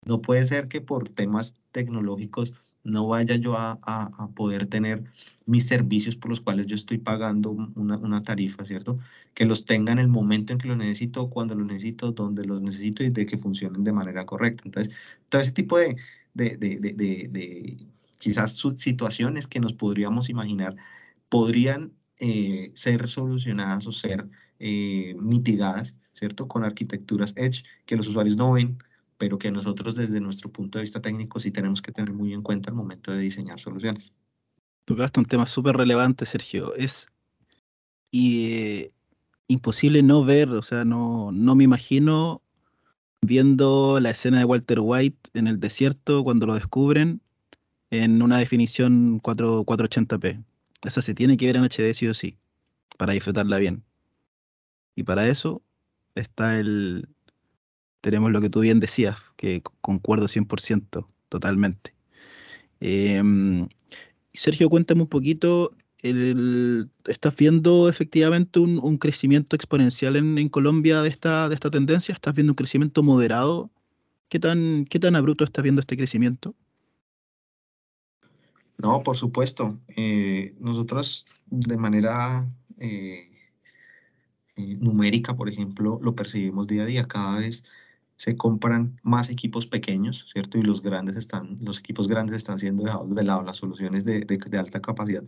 no 0.06 0.22
puede 0.22 0.44
ser 0.46 0.68
que 0.68 0.80
por 0.80 1.08
temas 1.08 1.54
tecnológicos 1.72 2.52
no 2.84 3.06
vaya 3.08 3.36
yo 3.36 3.56
a, 3.56 3.78
a, 3.82 4.28
poder 4.34 4.66
tener 4.66 5.04
mis 5.46 5.66
servicios 5.66 6.16
por 6.16 6.30
los 6.30 6.40
cuales 6.40 6.66
yo 6.66 6.76
estoy 6.76 6.98
pagando 6.98 7.50
una, 7.50 7.98
una, 7.98 8.22
tarifa, 8.22 8.64
¿cierto? 8.64 8.98
Que 9.34 9.44
los 9.44 9.64
tenga 9.64 9.92
en 9.92 9.98
el 9.98 10.08
momento 10.08 10.52
en 10.52 10.58
que 10.58 10.68
lo 10.68 10.76
necesito, 10.76 11.28
cuando 11.28 11.54
lo 11.54 11.64
necesito, 11.64 12.12
donde 12.12 12.44
los 12.44 12.62
necesito 12.62 13.02
y 13.04 13.10
de 13.10 13.26
que 13.26 13.36
funcionen 13.36 13.84
de 13.84 13.92
manera 13.92 14.24
correcta. 14.24 14.62
Entonces, 14.64 14.94
todo 15.28 15.40
ese 15.40 15.52
tipo 15.52 15.78
de, 15.78 15.96
de, 16.34 16.56
de, 16.56 16.78
de 16.78 17.86
quizás 18.18 18.58
situaciones 18.76 19.46
que 19.46 19.60
nos 19.60 19.72
podríamos 19.74 20.28
imaginar 20.30 20.76
podrían 21.28 21.92
eh, 22.18 22.72
ser 22.74 23.08
solucionadas 23.08 23.86
o 23.86 23.92
ser 23.92 24.28
eh, 24.58 25.14
mitigadas, 25.20 25.94
¿cierto? 26.18 26.48
Con 26.48 26.64
arquitecturas 26.64 27.34
Edge 27.36 27.64
que 27.86 27.96
los 27.96 28.08
usuarios 28.08 28.36
no 28.36 28.52
ven, 28.52 28.78
pero 29.16 29.38
que 29.38 29.50
nosotros 29.50 29.94
desde 29.94 30.20
nuestro 30.20 30.50
punto 30.50 30.78
de 30.78 30.82
vista 30.82 31.00
técnico 31.00 31.40
sí 31.40 31.50
tenemos 31.50 31.82
que 31.82 31.92
tener 31.92 32.12
muy 32.12 32.32
en 32.32 32.42
cuenta 32.42 32.70
al 32.70 32.76
momento 32.76 33.12
de 33.12 33.20
diseñar 33.20 33.58
soluciones. 33.58 34.12
Tocaste 34.84 35.20
un 35.20 35.26
tema 35.26 35.46
súper 35.46 35.76
relevante, 35.76 36.24
Sergio. 36.24 36.74
Es 36.74 37.08
y, 38.10 38.88
imposible 39.48 40.02
no 40.02 40.24
ver, 40.24 40.50
o 40.50 40.62
sea, 40.62 40.84
no, 40.84 41.30
no 41.32 41.54
me 41.54 41.64
imagino 41.64 42.42
viendo 43.20 43.98
la 44.00 44.10
escena 44.10 44.38
de 44.38 44.44
Walter 44.44 44.78
White 44.80 45.30
en 45.34 45.48
el 45.48 45.58
desierto 45.58 46.22
cuando 46.22 46.46
lo 46.46 46.54
descubren 46.54 47.20
en 47.90 48.22
una 48.22 48.38
definición 48.38 49.18
4, 49.20 49.64
480p. 49.64 50.44
Esa 50.82 51.02
se 51.02 51.14
tiene 51.14 51.36
que 51.36 51.46
ver 51.46 51.56
en 51.56 51.64
HD 51.64 51.92
sí 51.94 52.06
o 52.06 52.14
sí, 52.14 52.38
para 52.96 53.14
disfrutarla 53.14 53.58
bien. 53.58 53.82
Y 54.94 55.02
para 55.02 55.28
eso 55.28 55.62
está 56.20 56.58
el, 56.58 57.08
tenemos 58.00 58.30
lo 58.30 58.40
que 58.40 58.50
tú 58.50 58.60
bien 58.60 58.80
decías, 58.80 59.16
que 59.36 59.62
concuerdo 59.80 60.28
100%, 60.28 61.06
totalmente. 61.28 61.94
Em, 62.80 63.68
Sergio, 64.32 64.68
cuéntame 64.70 65.02
un 65.02 65.08
poquito, 65.08 65.74
¿estás 67.06 67.34
viendo 67.36 67.88
efectivamente 67.88 68.60
un, 68.60 68.98
crecimiento 68.98 69.56
exponencial 69.56 70.16
en, 70.16 70.48
Colombia 70.48 71.02
de 71.02 71.08
esta, 71.08 71.48
de 71.48 71.54
esta 71.54 71.70
tendencia? 71.70 72.12
¿Estás 72.12 72.34
viendo 72.34 72.52
un 72.52 72.56
crecimiento 72.56 73.02
moderado? 73.02 73.70
¿Qué 74.28 74.38
tan, 74.38 74.84
qué 74.84 74.98
tan 74.98 75.16
abrupto 75.16 75.44
estás 75.44 75.62
viendo 75.62 75.80
este 75.80 75.96
crecimiento? 75.96 76.54
No, 78.76 79.02
por 79.02 79.16
supuesto. 79.16 79.80
Eh, 79.96 80.54
nosotros 80.60 81.26
de 81.46 81.76
manera 81.76 82.48
eh, 82.78 83.27
eh, 84.58 84.76
numérica, 84.80 85.36
por 85.36 85.48
ejemplo, 85.48 86.00
lo 86.02 86.14
percibimos 86.16 86.66
día 86.66 86.82
a 86.82 86.86
día. 86.86 87.08
Cada 87.08 87.38
vez 87.38 87.64
se 88.16 88.36
compran 88.36 89.00
más 89.04 89.30
equipos 89.30 89.66
pequeños, 89.68 90.26
¿cierto? 90.32 90.58
Y 90.58 90.62
los 90.62 90.82
grandes 90.82 91.16
están, 91.16 91.56
los 91.62 91.78
equipos 91.78 92.08
grandes 92.08 92.36
están 92.36 92.58
siendo 92.58 92.84
dejados 92.84 93.14
de 93.14 93.24
lado. 93.24 93.42
Las 93.42 93.58
soluciones 93.58 94.04
de, 94.04 94.26
alta 94.58 94.80
capacidad 94.82 95.24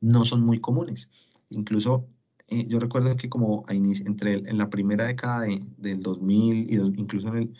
no 0.00 0.24
son 0.24 0.42
muy 0.42 0.60
comunes. 0.60 1.10
Incluso 1.50 2.08
eh, 2.48 2.66
yo 2.68 2.78
recuerdo 2.80 3.16
que 3.16 3.28
como 3.28 3.64
a 3.68 3.74
entre 3.74 4.34
en 4.34 4.58
la 4.58 4.70
primera 4.70 5.06
década 5.06 5.46
del 5.78 6.00
2000 6.02 6.72
y 6.72 6.76
incluso 7.00 7.28
en 7.28 7.36
el, 7.36 7.54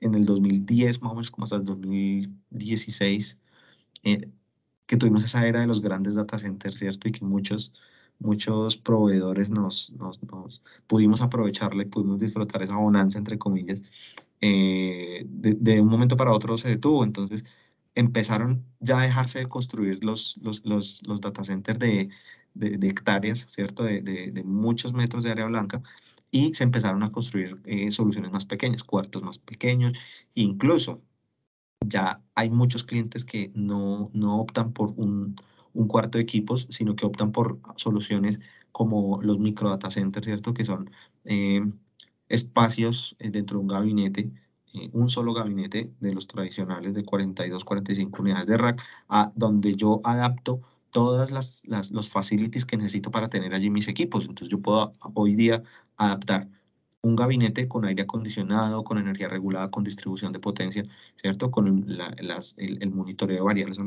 en 0.00 0.14
el 0.14 0.24
2010, 0.26 1.02
más 1.02 1.12
o 1.12 1.14
menos 1.16 1.30
como 1.30 1.44
hasta 1.44 1.56
el 1.56 1.64
2016, 1.64 3.38
eh, 4.04 4.30
que 4.86 4.96
tuvimos 4.96 5.24
esa 5.24 5.46
era 5.46 5.60
de 5.60 5.66
los 5.66 5.80
grandes 5.82 6.14
data 6.14 6.38
centers, 6.38 6.78
¿cierto? 6.78 7.08
Y 7.08 7.12
que 7.12 7.24
muchos 7.24 7.72
muchos 8.18 8.76
proveedores 8.76 9.50
nos, 9.50 9.92
nos, 9.92 10.20
pudimos 10.86 11.22
aprovecharla 11.22 11.82
y 11.82 11.86
pudimos 11.86 12.18
disfrutar 12.18 12.62
esa 12.62 12.76
bonanza, 12.76 13.18
entre 13.18 13.38
comillas, 13.38 13.82
eh, 14.40 15.24
de, 15.26 15.80
un 15.80 15.88
momento 15.88 16.16
para 16.16 16.32
otro 16.32 16.58
se 16.58 16.68
detuvo. 16.68 17.04
Entonces 17.04 17.44
empezaron 17.94 18.64
ya 18.80 18.98
a 18.98 19.02
dejarse 19.02 19.40
de 19.40 19.46
construir 19.48 20.04
los, 20.04 20.38
los, 20.42 20.64
los, 20.64 21.02
los 21.06 21.20
data 21.20 21.44
centers 21.44 21.78
de, 21.78 22.08
de, 22.54 22.88
hectáreas, 22.88 23.46
¿cierto? 23.50 23.84
De, 23.84 24.42
muchos 24.44 24.92
metros 24.92 25.24
de 25.24 25.30
área 25.32 25.46
blanca 25.46 25.82
y 26.30 26.54
se 26.54 26.64
empezaron 26.64 27.02
a 27.02 27.12
construir 27.12 27.60
eh, 27.64 27.90
soluciones 27.90 28.32
más 28.32 28.46
pequeñas, 28.46 28.84
cuartos 28.84 29.22
más 29.22 29.38
pequeños, 29.38 29.92
incluso 30.34 31.00
ya 31.86 32.22
hay 32.34 32.50
muchos 32.50 32.84
clientes 32.84 33.24
que 33.24 33.52
no, 33.54 34.10
no 34.14 34.40
optan 34.40 34.72
por 34.72 34.92
un 34.96 35.36
un 35.74 35.88
cuarto 35.88 36.18
de 36.18 36.22
equipos, 36.24 36.66
sino 36.70 36.96
que 36.96 37.06
optan 37.06 37.32
por 37.32 37.60
soluciones 37.76 38.40
como 38.72 39.22
los 39.22 39.38
micro 39.38 39.70
data 39.70 39.90
centers, 39.90 40.26
¿cierto? 40.26 40.54
Que 40.54 40.64
son 40.64 40.90
eh, 41.24 41.62
espacios 42.28 43.16
eh, 43.18 43.30
dentro 43.30 43.58
de 43.58 43.62
un 43.62 43.68
gabinete, 43.68 44.30
eh, 44.74 44.90
un 44.92 45.10
solo 45.10 45.34
gabinete 45.34 45.92
de 46.00 46.14
los 46.14 46.26
tradicionales 46.26 46.94
de 46.94 47.04
42, 47.04 47.64
45 47.64 48.22
unidades 48.22 48.46
de 48.46 48.56
rack, 48.58 48.82
a 49.08 49.32
donde 49.36 49.74
yo 49.76 50.00
adapto 50.04 50.62
todas 50.90 51.30
las, 51.30 51.62
las, 51.66 51.90
los 51.92 52.10
facilities 52.10 52.64
que 52.66 52.76
necesito 52.76 53.10
para 53.10 53.28
tener 53.28 53.54
allí 53.54 53.70
mis 53.70 53.88
equipos. 53.88 54.24
Entonces 54.24 54.48
yo 54.48 54.60
puedo 54.60 54.92
hoy 55.14 55.34
día 55.36 55.62
adaptar 55.96 56.48
un 57.02 57.16
gabinete 57.16 57.68
con 57.68 57.84
aire 57.84 58.02
acondicionado, 58.04 58.84
con 58.84 58.98
energía 58.98 59.28
regulada, 59.28 59.70
con 59.70 59.84
distribución 59.84 60.32
de 60.32 60.40
potencia, 60.40 60.84
¿cierto? 61.16 61.50
Con 61.50 61.84
las, 61.86 62.54
el, 62.58 62.82
el, 62.82 62.90
monitoreo 62.90 63.36
de 63.36 63.42
variables 63.42 63.78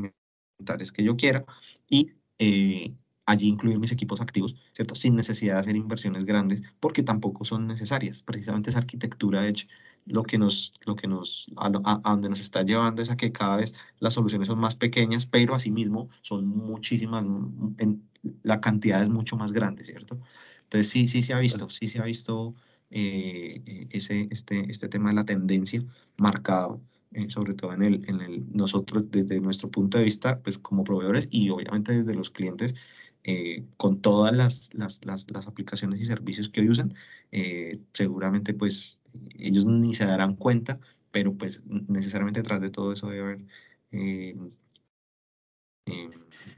que 0.94 1.04
yo 1.04 1.16
quiera 1.16 1.46
y 1.90 2.12
eh, 2.40 2.96
allí 3.26 3.48
incluir 3.50 3.80
mis 3.80 3.92
equipos 3.92 4.22
activos, 4.22 4.56
¿cierto? 4.74 4.96
Sin 4.96 5.16
necesidad 5.16 5.56
de 5.56 5.60
hacer 5.60 5.76
inversiones 5.76 6.26
grandes, 6.26 6.64
porque 6.80 7.04
tampoco 7.04 7.46
son 7.46 7.68
necesarias. 7.68 8.24
Precisamente 8.24 8.70
esa 8.70 8.80
arquitectura 8.80 9.48
Edge 9.48 9.68
lo 10.06 10.24
que 10.24 10.38
nos, 10.38 10.74
lo 10.86 10.96
que 10.96 11.08
nos, 11.08 11.52
a, 11.58 11.70
donde 11.70 12.30
nos 12.30 12.40
está 12.40 12.64
llevando 12.64 13.02
es 13.02 13.10
a 13.10 13.18
que 13.18 13.32
cada 13.32 13.58
vez 13.58 13.74
las 14.00 14.14
soluciones 14.14 14.48
son 14.48 14.60
más 14.60 14.76
pequeñas, 14.76 15.26
pero 15.26 15.54
asimismo 15.54 16.10
son 16.22 16.48
muchísimas, 16.48 17.26
en, 17.26 18.10
la 18.44 18.62
cantidad 18.62 19.04
es 19.04 19.10
mucho 19.10 19.36
más 19.36 19.52
grande, 19.52 19.84
¿cierto? 19.84 20.18
Entonces 20.64 20.90
sí, 20.90 21.08
sí 21.08 21.22
se 21.22 21.34
ha 21.34 21.40
visto, 21.40 21.70
sí 21.70 21.88
se 21.88 22.00
ha 22.00 22.06
visto 22.06 22.56
eh, 22.90 23.62
eh, 23.66 23.88
ese, 23.92 24.28
este, 24.32 24.70
este 24.72 24.88
tema 24.88 25.10
de 25.10 25.16
la 25.16 25.26
tendencia 25.26 25.84
marcado 26.18 26.82
eh, 27.14 27.30
sobre 27.30 27.54
todo 27.54 27.74
en 27.74 27.84
el, 27.84 28.10
en 28.10 28.22
el, 28.22 28.46
nosotros 28.52 29.06
desde 29.10 29.40
nuestro 29.40 29.72
punto 29.72 29.98
de 29.98 30.04
vista, 30.04 30.40
pues 30.42 30.58
como 30.58 30.84
proveedores 30.84 31.28
y 31.32 31.50
obviamente 31.50 31.94
desde 31.94 32.16
los 32.16 32.30
clientes, 32.30 32.76
eh, 33.24 33.66
con 33.78 34.02
todas 34.02 34.36
las, 34.36 34.74
las, 34.74 35.02
las, 35.06 35.48
aplicaciones 35.48 36.00
y 36.02 36.06
servicios 36.06 36.50
que 36.50 36.62
hoy 36.62 36.70
usan, 36.70 36.94
eh, 37.32 37.80
seguramente 37.94 38.54
pues 38.54 39.00
ellos 39.38 39.66
ni 39.66 39.94
se 39.94 40.06
darán 40.06 40.36
cuenta, 40.36 40.80
pero 41.12 41.34
pues 41.34 41.64
necesariamente 41.66 42.42
detrás 42.42 42.62
de 42.62 42.70
todo 42.70 42.94
eso 42.94 43.10
debe 43.10 43.22
haber 43.22 44.52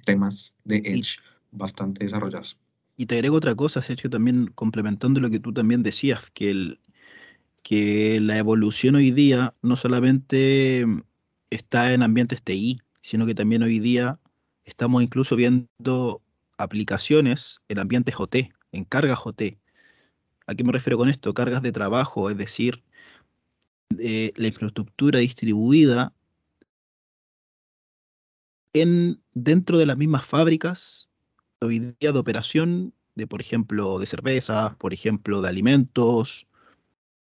temas 0.06 0.56
de 0.64 0.78
Edge 0.78 1.18
bastante 1.52 2.04
desarrollados. 2.04 2.58
Y 2.98 3.06
te 3.06 3.16
agrego 3.16 3.38
otra 3.38 3.56
cosa, 3.56 3.82
Sergio, 3.82 4.10
también 4.10 4.48
complementando 4.48 5.22
lo 5.22 5.30
que 5.30 5.40
tú 5.40 5.54
también 5.54 5.84
decías, 5.84 6.30
que 6.32 6.52
el, 6.52 6.80
que 7.64 8.20
la 8.20 8.38
evolución 8.38 8.96
hoy 8.96 9.12
día 9.12 9.54
no 9.62 9.76
solamente 9.76 10.86
está 11.50 11.94
en 11.94 12.04
ambientes 12.04 12.42
TI, 12.42 12.80
sino 13.02 13.26
que 13.26 13.36
también 13.36 13.64
hoy 13.64 13.80
día 13.80 14.20
estamos 14.66 15.04
incluso 15.04 15.36
viendo 15.36 16.22
aplicaciones 16.58 17.62
en 17.70 17.80
ambientes 17.80 18.16
OT, 18.20 18.52
en 18.72 18.86
cargas 18.86 19.26
OT. 19.26 19.58
¿A 20.48 20.56
qué 20.56 20.64
me 20.64 20.72
refiero 20.72 20.98
con 20.98 21.10
esto? 21.10 21.34
Cargas 21.34 21.62
de 21.62 21.72
trabajo, 21.72 22.30
es 22.30 22.38
decir, 22.38 22.84
de 23.90 24.34
la 24.36 24.48
infraestructura 24.48 25.20
distribuida 25.20 26.14
en, 28.74 29.22
dentro 29.34 29.78
de 29.78 29.86
las 29.86 29.98
mismas 29.98 30.26
fábricas 30.26 31.10
hoy 31.62 31.80
día 32.00 32.12
de 32.12 32.20
operación 32.20 32.94
de, 33.16 33.28
por 33.28 33.42
ejemplo, 33.42 34.00
de 34.00 34.06
cervezas, 34.06 34.76
por 34.76 34.94
ejemplo, 34.94 35.42
de 35.42 35.50
alimentos, 35.50 36.48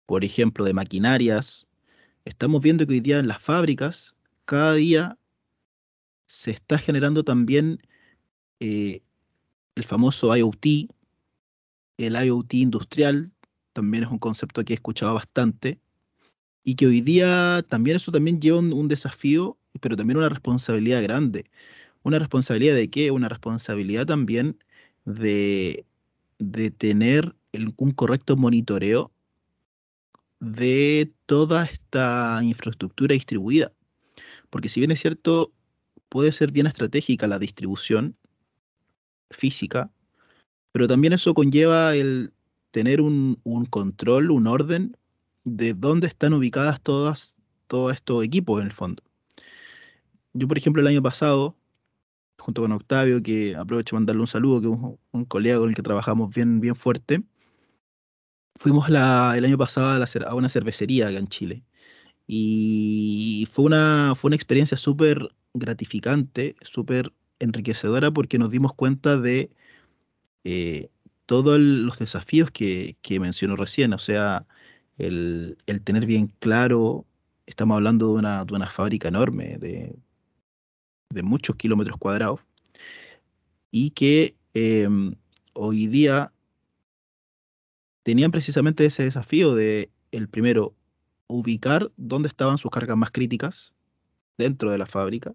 por 0.08 0.24
ejemplo, 0.24 0.64
de 0.64 0.72
maquinarias. 0.72 1.66
Estamos 2.24 2.62
viendo 2.62 2.86
que 2.86 2.94
hoy 2.94 3.00
día 3.00 3.18
en 3.18 3.28
las 3.28 3.42
fábricas, 3.42 4.14
cada 4.46 4.72
día 4.72 5.18
se 6.24 6.50
está 6.50 6.78
generando 6.78 7.24
también 7.24 7.78
eh, 8.58 9.02
el 9.74 9.84
famoso 9.84 10.34
IoT, 10.34 10.88
el 11.98 12.14
IoT 12.24 12.54
industrial, 12.54 13.30
también 13.74 14.04
es 14.04 14.10
un 14.10 14.18
concepto 14.18 14.64
que 14.64 14.72
he 14.72 14.76
escuchado 14.76 15.12
bastante 15.12 15.78
y 16.64 16.76
que 16.76 16.86
hoy 16.86 17.02
día 17.02 17.62
también 17.68 17.96
eso 17.96 18.10
también 18.10 18.40
lleva 18.40 18.60
un, 18.60 18.88
desafío, 18.88 19.58
pero 19.78 19.94
también 19.94 20.16
una 20.16 20.30
responsabilidad 20.30 21.02
grande. 21.02 21.50
¿Una 22.02 22.18
responsabilidad 22.18 22.76
de 22.76 22.88
qué? 22.88 23.10
Una 23.10 23.28
responsabilidad 23.28 24.06
también 24.06 24.56
de, 25.04 25.84
de 26.38 26.70
tener 26.70 27.36
un 27.76 27.90
correcto 27.90 28.38
monitoreo 28.38 29.12
de 30.40 31.12
toda 31.26 31.64
esta 31.64 32.40
infraestructura 32.42 33.14
distribuida. 33.14 33.72
Porque 34.50 34.68
si 34.68 34.80
bien 34.80 34.90
es 34.90 35.00
cierto, 35.00 35.52
puede 36.08 36.32
ser 36.32 36.52
bien 36.52 36.66
estratégica 36.66 37.26
la 37.26 37.38
distribución 37.38 38.16
física, 39.30 39.90
pero 40.72 40.88
también 40.88 41.12
eso 41.12 41.34
conlleva 41.34 41.94
el 41.94 42.32
tener 42.70 43.00
un, 43.00 43.40
un 43.44 43.66
control, 43.66 44.30
un 44.30 44.46
orden 44.46 44.96
de 45.44 45.74
dónde 45.74 46.06
están 46.06 46.32
ubicadas 46.32 46.80
todas, 46.80 47.36
todos 47.66 47.94
estos 47.94 48.24
equipos 48.24 48.60
en 48.60 48.66
el 48.66 48.72
fondo. 48.72 49.02
Yo, 50.34 50.46
por 50.46 50.58
ejemplo, 50.58 50.80
el 50.80 50.88
año 50.88 51.02
pasado, 51.02 51.56
junto 52.38 52.62
con 52.62 52.72
Octavio, 52.72 53.22
que 53.22 53.56
aprovecho 53.56 53.96
de 53.96 54.00
mandarle 54.00 54.22
un 54.22 54.28
saludo, 54.28 54.60
que 54.60 54.68
es 54.68 54.98
un, 55.12 55.24
colega 55.24 55.58
con 55.58 55.70
el 55.70 55.74
que 55.74 55.82
trabajamos 55.82 56.34
bien, 56.34 56.60
bien 56.60 56.76
fuerte, 56.76 57.22
fuimos 58.58 58.88
el 58.88 58.96
año 58.96 59.58
pasado 59.58 60.04
a, 60.26 60.34
una 60.34 60.48
cervecería 60.48 61.08
acá 61.08 61.18
en 61.18 61.28
Chile. 61.28 61.64
Y 62.26 63.46
fue 63.50 63.64
una, 63.66 64.14
fue 64.16 64.28
una 64.28 64.36
experiencia 64.36 64.76
súper 64.76 65.30
gratificante, 65.54 66.56
súper 66.62 67.12
enriquecedora, 67.38 68.10
porque 68.10 68.38
nos 68.38 68.50
dimos 68.50 68.74
cuenta 68.74 69.16
de 69.16 69.50
eh, 70.44 70.90
todos 71.26 71.58
los 71.58 71.98
desafíos 71.98 72.50
que, 72.50 72.96
que 73.02 73.20
mencionó 73.20 73.56
recién. 73.56 73.92
O 73.94 73.98
sea, 73.98 74.46
el, 74.98 75.56
tener 75.84 76.06
bien 76.06 76.32
claro, 76.40 77.06
estamos 77.46 77.76
hablando 77.76 78.08
de 78.08 78.14
una, 78.14 78.44
de 78.44 78.54
una 78.54 78.68
fábrica 78.68 79.08
enorme, 79.08 79.58
de, 79.58 79.94
muchos 81.22 81.56
kilómetros 81.56 81.96
cuadrados, 81.98 82.40
y 83.70 83.90
que 83.90 84.36
em, 84.54 85.14
hoy 85.54 85.86
día 85.86 86.32
tenían 88.08 88.30
precisamente 88.30 88.86
ese 88.86 89.02
desafío 89.02 89.54
de, 89.54 89.90
el 90.12 90.30
primero, 90.30 90.74
ubicar 91.26 91.92
dónde 91.98 92.28
estaban 92.28 92.56
sus 92.56 92.70
cargas 92.70 92.96
más 92.96 93.10
críticas 93.10 93.74
dentro 94.38 94.70
de 94.70 94.78
la 94.78 94.86
fábrica. 94.86 95.34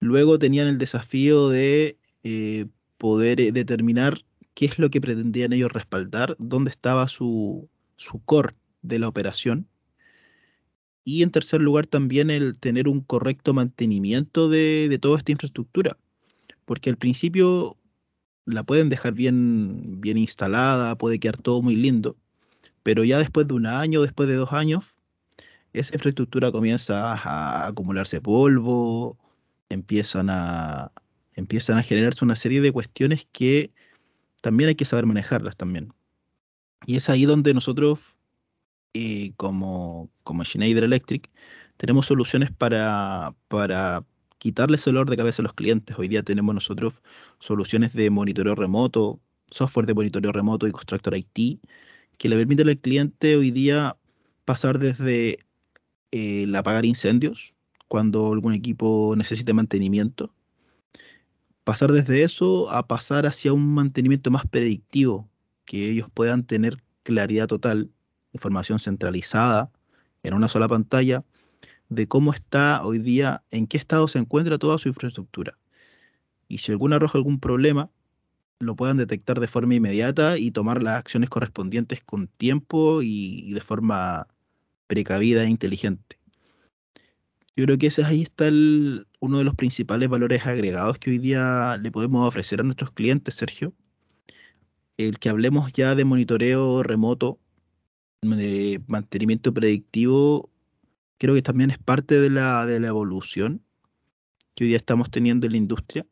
Luego 0.00 0.38
tenían 0.38 0.68
el 0.68 0.76
desafío 0.76 1.48
de 1.48 1.96
eh, 2.24 2.66
poder 2.98 3.40
eh, 3.40 3.52
determinar 3.52 4.20
qué 4.52 4.66
es 4.66 4.78
lo 4.78 4.90
que 4.90 5.00
pretendían 5.00 5.54
ellos 5.54 5.72
respaldar, 5.72 6.36
dónde 6.38 6.68
estaba 6.68 7.08
su, 7.08 7.70
su 7.96 8.22
core 8.22 8.54
de 8.82 8.98
la 8.98 9.08
operación. 9.08 9.66
Y 11.04 11.22
en 11.22 11.30
tercer 11.30 11.62
lugar 11.62 11.86
también 11.86 12.28
el 12.28 12.58
tener 12.58 12.86
un 12.86 13.00
correcto 13.00 13.54
mantenimiento 13.54 14.50
de, 14.50 14.98
toda 15.00 15.16
esta 15.16 15.32
infraestructura. 15.32 15.96
Porque 16.66 16.90
al 16.90 16.98
principio 16.98 17.78
la 18.46 18.62
pueden 18.64 18.88
dejar 18.90 19.14
bien, 19.14 20.00
bien 20.00 20.18
instalada, 20.18 20.96
puede 20.96 21.18
quedar 21.18 21.38
todo 21.38 21.62
muy 21.62 21.76
lindo, 21.76 22.16
pero 22.82 23.04
ya 23.04 23.18
después 23.18 23.48
de 23.48 23.54
un 23.54 23.66
año, 23.66 24.02
después 24.02 24.28
de 24.28 24.36
dos 24.36 24.52
años, 24.52 24.96
esa 25.72 25.94
infraestructura 25.94 26.52
comienza 26.52 27.14
a, 27.14 27.66
acumularse 27.66 28.20
polvo, 28.20 29.18
empiezan 29.68 30.30
a, 30.30 30.92
empiezan 31.34 31.78
a 31.78 31.82
generarse 31.82 32.24
una 32.24 32.36
serie 32.36 32.60
de 32.60 32.72
cuestiones 32.72 33.26
que 33.32 33.72
también 34.40 34.68
hay 34.68 34.74
que 34.76 34.84
saber 34.84 35.06
manejarlas 35.06 35.56
también. 35.56 35.92
Y 36.86 36.96
es 36.96 37.08
ahí 37.08 37.24
donde 37.24 37.54
nosotros, 37.54 38.20
eh, 38.92 39.32
como, 39.36 40.10
como 40.22 40.44
Schneider 40.44 40.84
Electric, 40.84 41.30
tenemos 41.76 42.06
soluciones 42.06 42.50
para, 42.52 43.34
para 43.48 44.04
quitarles 44.44 44.86
el 44.86 44.92
dolor 44.92 45.08
de 45.08 45.16
cabeza 45.16 45.40
a 45.40 45.44
los 45.44 45.54
clientes. 45.54 45.98
Hoy 45.98 46.06
día 46.06 46.22
tenemos 46.22 46.54
nosotros 46.54 47.02
soluciones 47.38 47.94
de 47.94 48.10
monitoreo 48.10 48.54
remoto, 48.54 49.18
software 49.48 49.86
de 49.86 49.94
monitoreo 49.94 50.32
remoto 50.32 50.66
y 50.66 50.70
Constructor 50.70 51.16
IT, 51.16 51.60
que 52.18 52.28
le 52.28 52.36
permiten 52.36 52.68
al 52.68 52.76
cliente 52.76 53.36
hoy 53.36 53.50
día 53.50 53.96
pasar 54.44 54.78
desde 54.78 55.38
eh, 56.12 56.42
el 56.42 56.54
apagar 56.54 56.84
incendios 56.84 57.56
cuando 57.88 58.34
algún 58.34 58.52
equipo 58.52 59.14
necesite 59.16 59.54
mantenimiento, 59.54 60.34
pasar 61.64 61.90
desde 61.90 62.22
eso 62.22 62.70
a 62.70 62.86
pasar 62.86 63.24
hacia 63.24 63.54
un 63.54 63.72
mantenimiento 63.72 64.30
más 64.30 64.44
predictivo, 64.46 65.26
que 65.64 65.90
ellos 65.90 66.08
puedan 66.12 66.44
tener 66.44 66.82
claridad 67.02 67.46
total, 67.46 67.90
información 68.34 68.78
centralizada 68.78 69.72
en 70.22 70.34
una 70.34 70.50
sola 70.50 70.68
pantalla 70.68 71.24
de 71.94 72.08
cómo 72.08 72.32
está 72.32 72.84
hoy 72.84 72.98
día, 72.98 73.42
en 73.50 73.66
qué 73.66 73.76
estado 73.76 74.08
se 74.08 74.18
encuentra 74.18 74.58
toda 74.58 74.78
su 74.78 74.88
infraestructura. 74.88 75.56
Y 76.48 76.58
si 76.58 76.72
alguna 76.72 76.96
arroja 76.96 77.18
algún 77.18 77.40
problema, 77.40 77.90
lo 78.58 78.76
puedan 78.76 78.96
detectar 78.96 79.40
de 79.40 79.48
forma 79.48 79.74
inmediata 79.74 80.38
y 80.38 80.50
tomar 80.50 80.82
las 80.82 80.96
acciones 80.96 81.30
correspondientes 81.30 82.02
con 82.02 82.28
tiempo 82.28 83.02
y, 83.02 83.52
de 83.52 83.60
forma 83.60 84.26
precavida 84.86 85.44
e 85.44 85.48
inteligente. 85.48 86.18
Yo 87.56 87.64
creo 87.64 87.78
que 87.78 87.86
ese 87.86 88.04
ahí 88.04 88.22
está 88.22 88.48
uno 88.48 89.38
de 89.38 89.44
los 89.44 89.54
principales 89.54 90.08
valores 90.08 90.44
agregados 90.46 90.98
que 90.98 91.10
hoy 91.10 91.18
día 91.18 91.76
le 91.80 91.92
podemos 91.92 92.26
ofrecer 92.26 92.60
a 92.60 92.64
nuestros 92.64 92.90
clientes, 92.90 93.34
Sergio, 93.34 93.72
el 94.96 95.18
que 95.18 95.28
hablemos 95.28 95.72
ya 95.72 95.94
de 95.94 96.04
monitoreo 96.04 96.82
remoto, 96.82 97.38
de 98.22 98.82
mantenimiento 98.86 99.52
predictivo, 99.52 100.50
creo 101.18 101.34
que 101.34 101.42
también 101.42 101.70
es 101.70 101.78
parte 101.78 102.20
de 102.20 102.30
la, 102.30 102.66
de 102.66 102.80
la 102.80 102.88
evolución 102.88 103.62
que 104.54 104.64
hoy 104.64 104.68
día 104.68 104.76
estamos 104.76 105.10
teniendo 105.10 105.46
en 105.46 105.52
la 105.52 105.58
industria. 105.58 106.06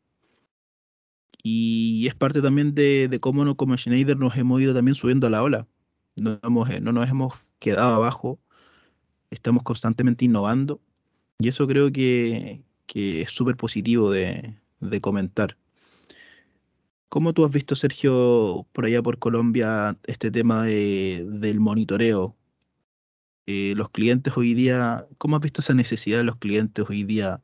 Y 1.41 2.07
es 2.07 2.15
parte 2.15 2.41
también 2.41 2.73
de, 2.73 3.17
cómo 3.21 3.43
no, 3.43 3.55
como 3.55 3.77
Schneider 3.77 4.17
nos 4.17 4.37
hemos 4.37 4.61
ido 4.61 4.73
también 4.73 4.95
subiendo 4.95 5.27
a 5.27 5.29
la 5.29 5.43
ola. 5.43 5.67
No, 6.15 6.39
eh, 6.67 6.79
no 6.79 6.93
nos 6.93 7.09
hemos 7.09 7.51
quedado 7.59 7.95
abajo, 7.95 8.39
estamos 9.29 9.63
constantemente 9.63 10.25
innovando. 10.25 10.81
Y 11.39 11.49
eso 11.49 11.67
creo 11.67 11.91
que, 11.91 12.63
es 12.93 13.31
súper 13.31 13.57
positivo 13.57 14.11
de 14.11 14.55
comentar. 15.01 15.57
¿Cómo 17.13 17.31
tú 17.31 17.45
has 17.45 17.51
visto, 17.51 17.75
Sergio, 17.75 18.65
por 18.71 18.85
allá 18.85 19.03
por 19.03 19.19
Colombia, 19.19 19.95
este 20.07 20.31
tema 20.31 20.63
del 20.63 21.59
monitoreo? 21.59 22.35
Eh, 23.45 23.73
los 23.75 23.89
clientes 23.89 24.33
hoy 24.37 24.53
día, 24.53 25.05
¿cómo 25.17 25.35
has 25.35 25.41
visto 25.41 25.61
esa 25.61 25.73
necesidad 25.73 26.17
de 26.17 26.23
los 26.23 26.37
clientes 26.37 26.85
hoy 26.87 27.03
día 27.03 27.41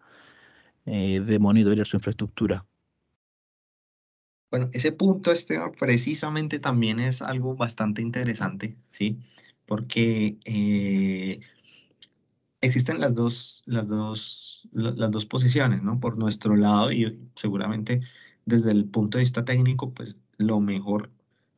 eh, 0.86 1.20
de 1.20 1.40
monitorear 1.40 1.86
su 1.86 1.98
infraestructura? 1.98 2.66
Bueno, 4.50 4.70
ese 4.74 4.92
punto, 4.92 5.32
Esteban, 5.32 5.72
precisamente 5.78 6.60
también 6.60 7.00
es 7.00 7.22
algo 7.22 7.56
bastante 7.56 8.02
interesante, 8.02 8.76
¿sí? 8.90 9.20
Porque 9.66 10.38
eh, 10.46 11.42
existen 12.62 13.00
las 13.00 13.14
dos, 13.14 13.62
las, 13.66 13.88
dos, 13.88 14.68
las 14.72 15.12
dos 15.12 15.26
posiciones, 15.26 15.84
¿no? 15.84 16.00
Por 16.00 16.18
nuestro 16.18 16.56
lado, 16.56 16.92
y 16.92 17.20
seguramente 17.36 18.02
desde 18.46 18.72
el 18.72 18.86
punto 18.86 19.18
de 19.18 19.24
vista 19.24 19.46
técnico, 19.46 19.94
pues 19.94 20.18
lo 20.38 20.60
mejor, 20.60 21.12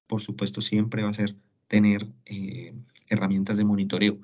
por 0.07 0.19
supuesto, 0.19 0.59
siempre 0.59 1.03
va 1.03 1.11
a 1.11 1.13
ser 1.13 1.35
tener 1.71 2.05
eh, 2.25 2.73
herramientas 3.07 3.55
de 3.55 3.63
monitoreo, 3.63 4.19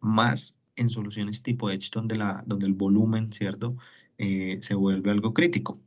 más 0.00 0.58
en 0.76 0.90
soluciones 0.90 1.42
tipo 1.42 1.70
Edge 1.70 1.88
donde, 1.90 2.14
la, 2.16 2.44
donde 2.46 2.66
el 2.66 2.74
volumen, 2.74 3.32
¿cierto? 3.32 3.74
Eh, 4.18 4.58
se 4.60 4.74
vuelve 4.74 5.10
algo 5.10 5.32
crítico. 5.32 5.80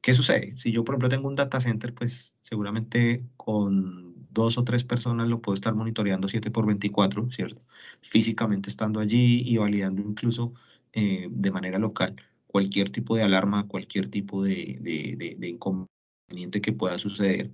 ¿Qué 0.00 0.14
sucede? 0.14 0.56
Si 0.56 0.72
yo, 0.72 0.82
por 0.82 0.94
ejemplo, 0.94 1.10
tengo 1.10 1.28
un 1.28 1.36
data 1.36 1.60
center, 1.60 1.94
pues 1.94 2.34
seguramente 2.40 3.22
con 3.36 4.16
dos 4.32 4.58
o 4.58 4.64
tres 4.64 4.82
personas 4.82 5.28
lo 5.28 5.40
puedo 5.40 5.54
estar 5.54 5.76
monitoreando 5.76 6.26
7 6.26 6.50
por 6.50 6.66
24, 6.66 7.30
¿cierto? 7.30 7.62
Físicamente 8.00 8.68
estando 8.68 8.98
allí 8.98 9.42
y 9.46 9.58
validando 9.58 10.02
incluso 10.02 10.54
eh, 10.92 11.28
de 11.30 11.50
manera 11.52 11.78
local 11.78 12.16
cualquier 12.48 12.90
tipo 12.90 13.14
de 13.16 13.22
alarma, 13.22 13.68
cualquier 13.68 14.08
tipo 14.10 14.42
de, 14.42 14.78
de, 14.80 15.48
inconveniente 15.48 16.60
que 16.60 16.72
pueda 16.72 16.98
suceder. 16.98 17.52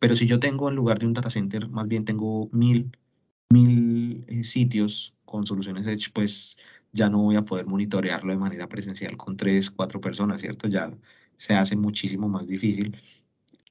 Pero 0.00 0.16
si 0.16 0.26
yo 0.26 0.40
tengo 0.40 0.68
en 0.68 0.76
lugar 0.76 0.98
de 0.98 1.06
un 1.06 1.12
data 1.14 1.30
center, 1.30 1.68
más 1.68 1.86
bien 1.86 2.04
tengo 2.04 2.48
mil, 2.52 2.96
mil 3.50 4.24
eh, 4.28 4.44
sitios 4.44 5.14
con 5.24 5.46
soluciones 5.46 5.86
Edge, 5.86 6.10
pues 6.12 6.58
ya 6.92 7.08
no 7.08 7.18
voy 7.18 7.36
a 7.36 7.44
poder 7.44 7.66
monitorearlo 7.66 8.32
de 8.32 8.38
manera 8.38 8.68
presencial 8.68 9.16
con 9.16 9.36
tres, 9.36 9.70
cuatro 9.70 10.00
personas, 10.00 10.40
¿cierto? 10.40 10.68
Ya 10.68 10.92
se 11.36 11.54
hace 11.54 11.76
muchísimo 11.76 12.28
más 12.28 12.48
difícil 12.48 12.96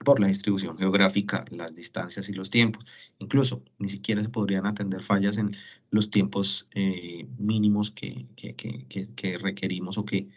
por 0.05 0.19
la 0.19 0.27
distribución 0.27 0.77
geográfica, 0.77 1.45
las 1.51 1.75
distancias 1.75 2.29
y 2.29 2.33
los 2.33 2.49
tiempos. 2.49 2.85
Incluso 3.19 3.63
ni 3.79 3.89
siquiera 3.89 4.21
se 4.21 4.29
podrían 4.29 4.65
atender 4.65 5.03
fallas 5.03 5.37
en 5.37 5.55
los 5.91 6.09
tiempos 6.09 6.67
eh, 6.75 7.27
mínimos 7.37 7.91
que, 7.91 8.27
que, 8.35 8.55
que, 8.55 8.85
que, 9.15 9.37
requerimos 9.37 9.97
o 9.97 10.05
que, 10.05 10.29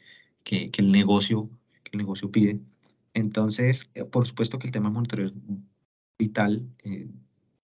el 0.45 0.91
negocio, 0.91 1.51
que 1.85 1.91
el 1.93 1.99
negocio 1.99 2.31
pide 2.31 2.61
Entonces, 3.15 3.91
eh, 3.95 4.05
por 4.05 4.27
supuesto 4.27 4.59
que 4.59 4.67
el 4.67 4.73
tema 4.73 4.89
de 4.89 4.95
monitoreo 4.95 5.27
es 5.27 5.35
vital, 6.19 6.69
eh, 6.85 7.09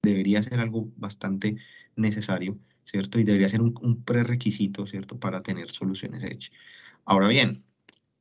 debería 0.02 0.42
ser 0.42 0.60
algo 0.60 0.90
bastante 0.96 1.56
necesario, 1.96 2.58
¿cierto? 2.84 3.18
Y 3.18 3.24
debería 3.24 3.48
ser 3.48 3.62
un, 3.62 3.74
un 3.82 4.02
prerequisito, 4.02 4.86
¿cierto? 4.86 5.18
Para 5.18 5.42
tener 5.42 5.70
soluciones 5.70 6.22
Edge. 6.22 6.50
Ahora 7.04 7.28
bien, 7.28 7.64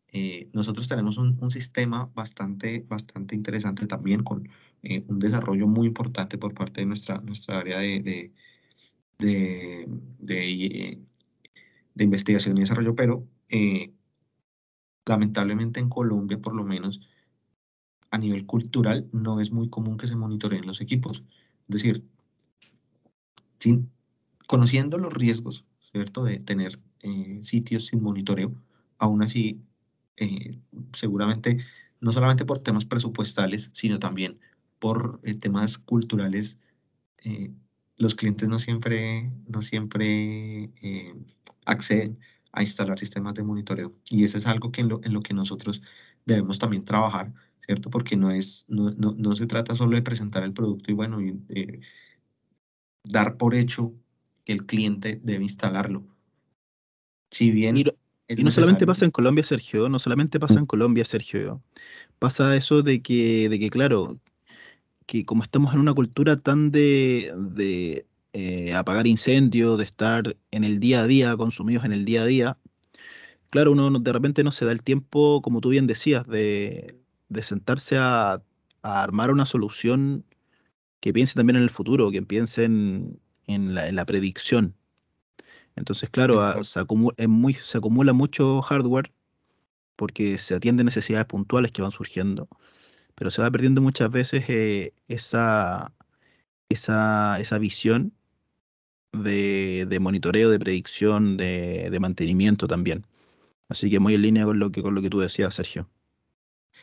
eh, 0.09 0.49
nosotros 0.53 0.87
tenemos 0.87 1.17
un, 1.17 1.37
un, 1.41 1.51
sistema 1.51 2.09
bastante, 2.15 2.85
bastante 2.87 3.35
interesante 3.35 3.87
también 3.87 4.23
con 4.23 4.49
eh, 4.83 5.03
un 5.07 5.19
desarrollo 5.19 5.67
muy 5.67 5.87
importante 5.87 6.37
por 6.37 6.53
parte 6.53 6.81
de 6.81 6.87
nuestra, 6.87 7.19
nuestra 7.19 7.59
área 7.59 7.79
de, 7.79 8.31
de, 9.19 9.87
de, 10.19 12.03
investigación 12.03 12.57
y 12.57 12.61
desarrollo, 12.61 12.95
pero 12.95 13.27
lamentablemente 15.05 15.79
en 15.79 15.89
Colombia, 15.89 16.39
por 16.39 16.55
lo 16.55 16.63
menos, 16.63 17.01
a 18.11 18.17
nivel 18.17 18.45
cultural, 18.45 19.07
no 19.11 19.39
es 19.39 19.51
muy 19.51 19.69
común 19.69 19.97
que 19.97 20.07
se 20.07 20.15
monitoreen 20.15 20.65
los 20.65 20.81
equipos. 20.81 21.23
Es 21.67 21.73
decir, 21.73 22.03
sin, 23.59 23.91
conociendo 24.47 24.97
los 24.97 25.13
riesgos, 25.13 25.65
¿cierto?, 25.91 26.23
de 26.23 26.37
tener 26.37 26.79
eh, 27.01 27.39
sitios 27.41 27.87
sin 27.87 28.01
monitoreo, 28.01 28.53
aún 28.97 29.23
así, 29.23 29.61
eh, 30.17 30.57
seguramente, 30.93 31.57
no 31.99 32.11
solamente 32.11 32.45
por 32.45 32.59
temas 32.59 32.85
presupuestales, 32.85 33.69
sino 33.73 33.99
también 33.99 34.39
por 34.79 35.19
eh, 35.23 35.35
temas 35.35 35.77
culturales, 35.77 36.57
los 37.97 38.15
clientes 38.15 38.47
no 38.47 38.57
siempre, 38.57 39.29
no 39.47 39.61
siempre 39.61 40.71
acceden 41.65 42.17
a 42.53 42.61
instalar 42.61 42.97
sistemas 42.97 43.33
de 43.33 43.43
monitoreo. 43.43 43.93
Y 44.09 44.23
eso 44.23 44.37
es 44.37 44.45
algo 44.45 44.71
que 44.71 44.79
en, 44.79 44.87
lo, 44.87 45.01
en 45.03 45.13
lo 45.13 45.21
que 45.21 45.33
nosotros 45.33 45.81
debemos 46.25 46.57
también 46.57 46.85
trabajar, 46.85 47.33
¿cierto? 47.67 47.89
Porque 47.89 48.15
no, 48.15 48.31
es, 48.31 48.65
no, 48.69 48.91
no, 48.91 49.13
no 49.17 49.35
se 49.35 49.45
trata 49.45 49.75
solo 49.75 49.97
de 49.97 50.01
presentar 50.01 50.43
el 50.43 50.53
producto 50.53 50.89
y, 50.89 50.93
bueno, 50.93 51.21
y, 51.21 51.37
eh, 51.49 51.81
dar 53.03 53.35
por 53.35 53.55
hecho 53.55 53.93
que 54.45 54.53
el 54.53 54.65
cliente 54.65 55.19
debe 55.21 55.43
instalarlo. 55.43 56.07
Si 57.29 57.51
bien... 57.51 57.75
Y, 57.75 57.85
y 58.29 58.43
no 58.43 58.51
solamente 58.51 58.85
pasa 58.85 59.05
en 59.05 59.11
Colombia, 59.11 59.43
Sergio, 59.43 59.89
no 59.89 59.99
solamente 59.99 60.39
pasa 60.39 60.59
en 60.59 60.65
Colombia, 60.65 61.05
Sergio. 61.05 61.61
Pasa 62.19 62.55
eso 62.55 62.83
de 62.83 63.01
que, 63.01 63.47
de 63.49 63.59
que 63.59 63.69
claro, 63.69 64.19
que 65.05 65.25
como 65.25 65.43
estamos 65.43 65.73
en 65.73 65.81
una 65.81 65.93
cultura 65.93 66.37
tan 66.37 66.71
de, 66.71 67.33
de 67.37 68.05
eh, 68.33 68.73
apagar 68.73 69.07
incendios, 69.07 69.77
de 69.77 69.85
estar 69.85 70.37
en 70.51 70.63
el 70.63 70.79
día 70.79 71.01
a 71.01 71.07
día, 71.07 71.37
consumidos 71.37 71.85
en 71.85 71.93
el 71.93 72.03
día 72.03 72.23
a 72.23 72.25
día, 72.25 72.57
claro, 73.49 73.71
uno 73.71 73.89
de 73.91 74.13
repente 74.13 74.43
no 74.43 74.51
se 74.51 74.65
da 74.65 74.73
el 74.73 74.83
tiempo, 74.83 75.41
como 75.41 75.61
tú 75.61 75.69
bien 75.69 75.87
decías, 75.87 76.27
de, 76.27 76.99
de 77.29 77.43
sentarse 77.43 77.97
a, 77.97 78.41
a, 78.81 79.03
armar 79.03 79.31
una 79.31 79.45
solución 79.45 80.25
que 80.99 81.13
piense 81.13 81.35
también 81.35 81.57
en 81.57 81.63
el 81.63 81.69
futuro, 81.69 82.11
que 82.11 82.21
piense 82.21 82.65
en, 82.65 83.19
en, 83.47 83.75
la, 83.75 83.87
en 83.87 83.95
la, 83.95 84.05
predicción. 84.05 84.75
Entonces, 85.75 86.09
claro, 86.09 86.41
a, 86.41 86.63
se, 86.63 86.79
acumula, 86.79 87.15
muy, 87.27 87.53
se 87.53 87.77
acumula 87.77 88.13
mucho 88.13 88.61
hardware 88.61 89.11
porque 89.95 90.37
se 90.37 90.55
atienden 90.55 90.85
necesidades 90.85 91.27
puntuales 91.27 91.71
que 91.71 91.81
van 91.81 91.91
surgiendo 91.91 92.47
pero 93.17 93.31
se 93.31 93.41
va 93.41 93.49
perdiendo 93.51 93.81
muchas 93.81 94.11
veces 94.11 94.45
eh, 94.47 94.93
esa, 95.07 95.91
esa, 96.69 97.39
esa, 97.39 97.57
visión 97.57 98.13
de, 99.11 99.87
de, 99.89 99.99
monitoreo, 99.99 100.51
de 100.51 100.59
predicción, 100.59 101.35
de, 101.35 101.89
de, 101.89 101.99
mantenimiento 101.99 102.67
también. 102.67 103.07
Así 103.69 103.89
que 103.89 103.99
muy 103.99 104.13
en 104.13 104.21
línea 104.21 104.45
con 104.45 104.59
lo 104.59 104.71
que, 104.71 104.83
con 104.83 104.93
lo 104.93 105.01
que 105.01 105.09
tú 105.09 105.19
decías, 105.19 105.55
Sergio. 105.55 105.89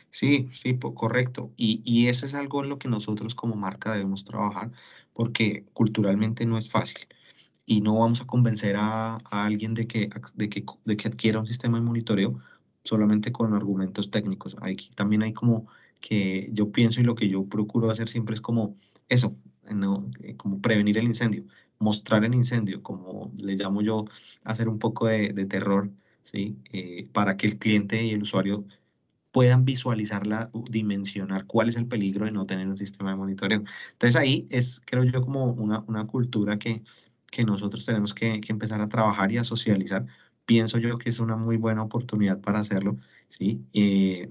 Sí, 0.09 0.47
sí, 0.53 0.77
correcto. 0.79 1.53
Y, 1.57 1.81
y 1.83 2.07
eso 2.07 2.25
es 2.25 2.33
algo 2.35 2.63
en 2.63 2.69
lo 2.69 2.77
que 2.79 2.87
nosotros 2.87 3.35
como 3.35 3.55
marca 3.55 3.91
debemos 3.93 4.23
trabajar, 4.23 4.71
porque 5.13 5.65
culturalmente 5.73 6.45
no 6.45 6.57
es 6.57 6.69
fácil. 6.71 7.07
Y 7.65 7.81
no 7.81 7.95
vamos 7.99 8.21
a 8.21 8.27
convencer 8.27 8.75
a, 8.77 9.15
a 9.15 9.45
alguien 9.45 9.73
de 9.73 9.87
que, 9.87 10.09
de, 10.35 10.49
que, 10.49 10.65
de 10.85 10.97
que 10.97 11.07
adquiera 11.09 11.39
un 11.39 11.47
sistema 11.47 11.77
de 11.79 11.83
monitoreo 11.85 12.39
solamente 12.83 13.31
con 13.31 13.53
argumentos 13.53 14.11
técnicos. 14.11 14.55
Aquí 14.61 14.89
también 14.95 15.23
hay 15.23 15.33
como 15.33 15.67
que 16.01 16.49
yo 16.53 16.71
pienso 16.71 17.01
y 17.01 17.03
lo 17.03 17.15
que 17.15 17.29
yo 17.29 17.47
procuro 17.49 17.89
hacer 17.91 18.07
siempre 18.09 18.35
es 18.35 18.41
como 18.41 18.75
eso, 19.09 19.35
¿no? 19.73 20.09
Eh, 20.21 20.35
como 20.37 20.61
prevenir 20.61 20.97
el 20.97 21.05
incendio, 21.05 21.45
mostrar 21.79 22.23
el 22.25 22.35
incendio, 22.35 22.83
como 22.83 23.31
le 23.37 23.55
llamo 23.55 23.81
yo, 23.81 24.05
hacer 24.43 24.69
un 24.69 24.79
poco 24.79 25.07
de, 25.07 25.29
de 25.33 25.45
terror, 25.45 25.91
¿sí? 26.23 26.57
Eh, 26.71 27.09
para 27.13 27.37
que 27.37 27.47
el 27.47 27.57
cliente 27.57 28.03
y 28.03 28.11
el 28.11 28.21
usuario 28.23 28.65
puedan 29.35 29.65
visualizarla, 29.65 30.49
dimensionar 30.69 31.45
cuál 31.45 31.67
es 31.67 31.75
el 31.75 31.87
peligro 31.87 32.23
de 32.23 32.31
no 32.31 32.45
tener 32.45 32.69
un 32.69 32.77
sistema 32.77 33.09
de 33.09 33.17
monitoreo. 33.17 33.63
Entonces 33.91 34.15
ahí 34.15 34.45
es, 34.49 34.81
creo 34.85 35.03
yo, 35.03 35.21
como 35.21 35.47
una, 35.47 35.83
una 35.87 36.07
cultura 36.07 36.57
que, 36.57 36.83
que 37.29 37.43
nosotros 37.43 37.85
tenemos 37.85 38.13
que, 38.13 38.39
que, 38.39 38.53
empezar 38.53 38.79
a 38.79 38.87
trabajar 38.87 39.33
y 39.33 39.37
a 39.37 39.43
socializar. 39.43 40.05
Pienso 40.45 40.77
yo 40.77 40.97
que 40.97 41.09
es 41.09 41.19
una 41.19 41.35
muy 41.35 41.57
buena 41.57 41.83
oportunidad 41.83 42.39
para 42.39 42.61
hacerlo, 42.61 42.95
¿sí? 43.27 43.61
Eh, 43.73 44.29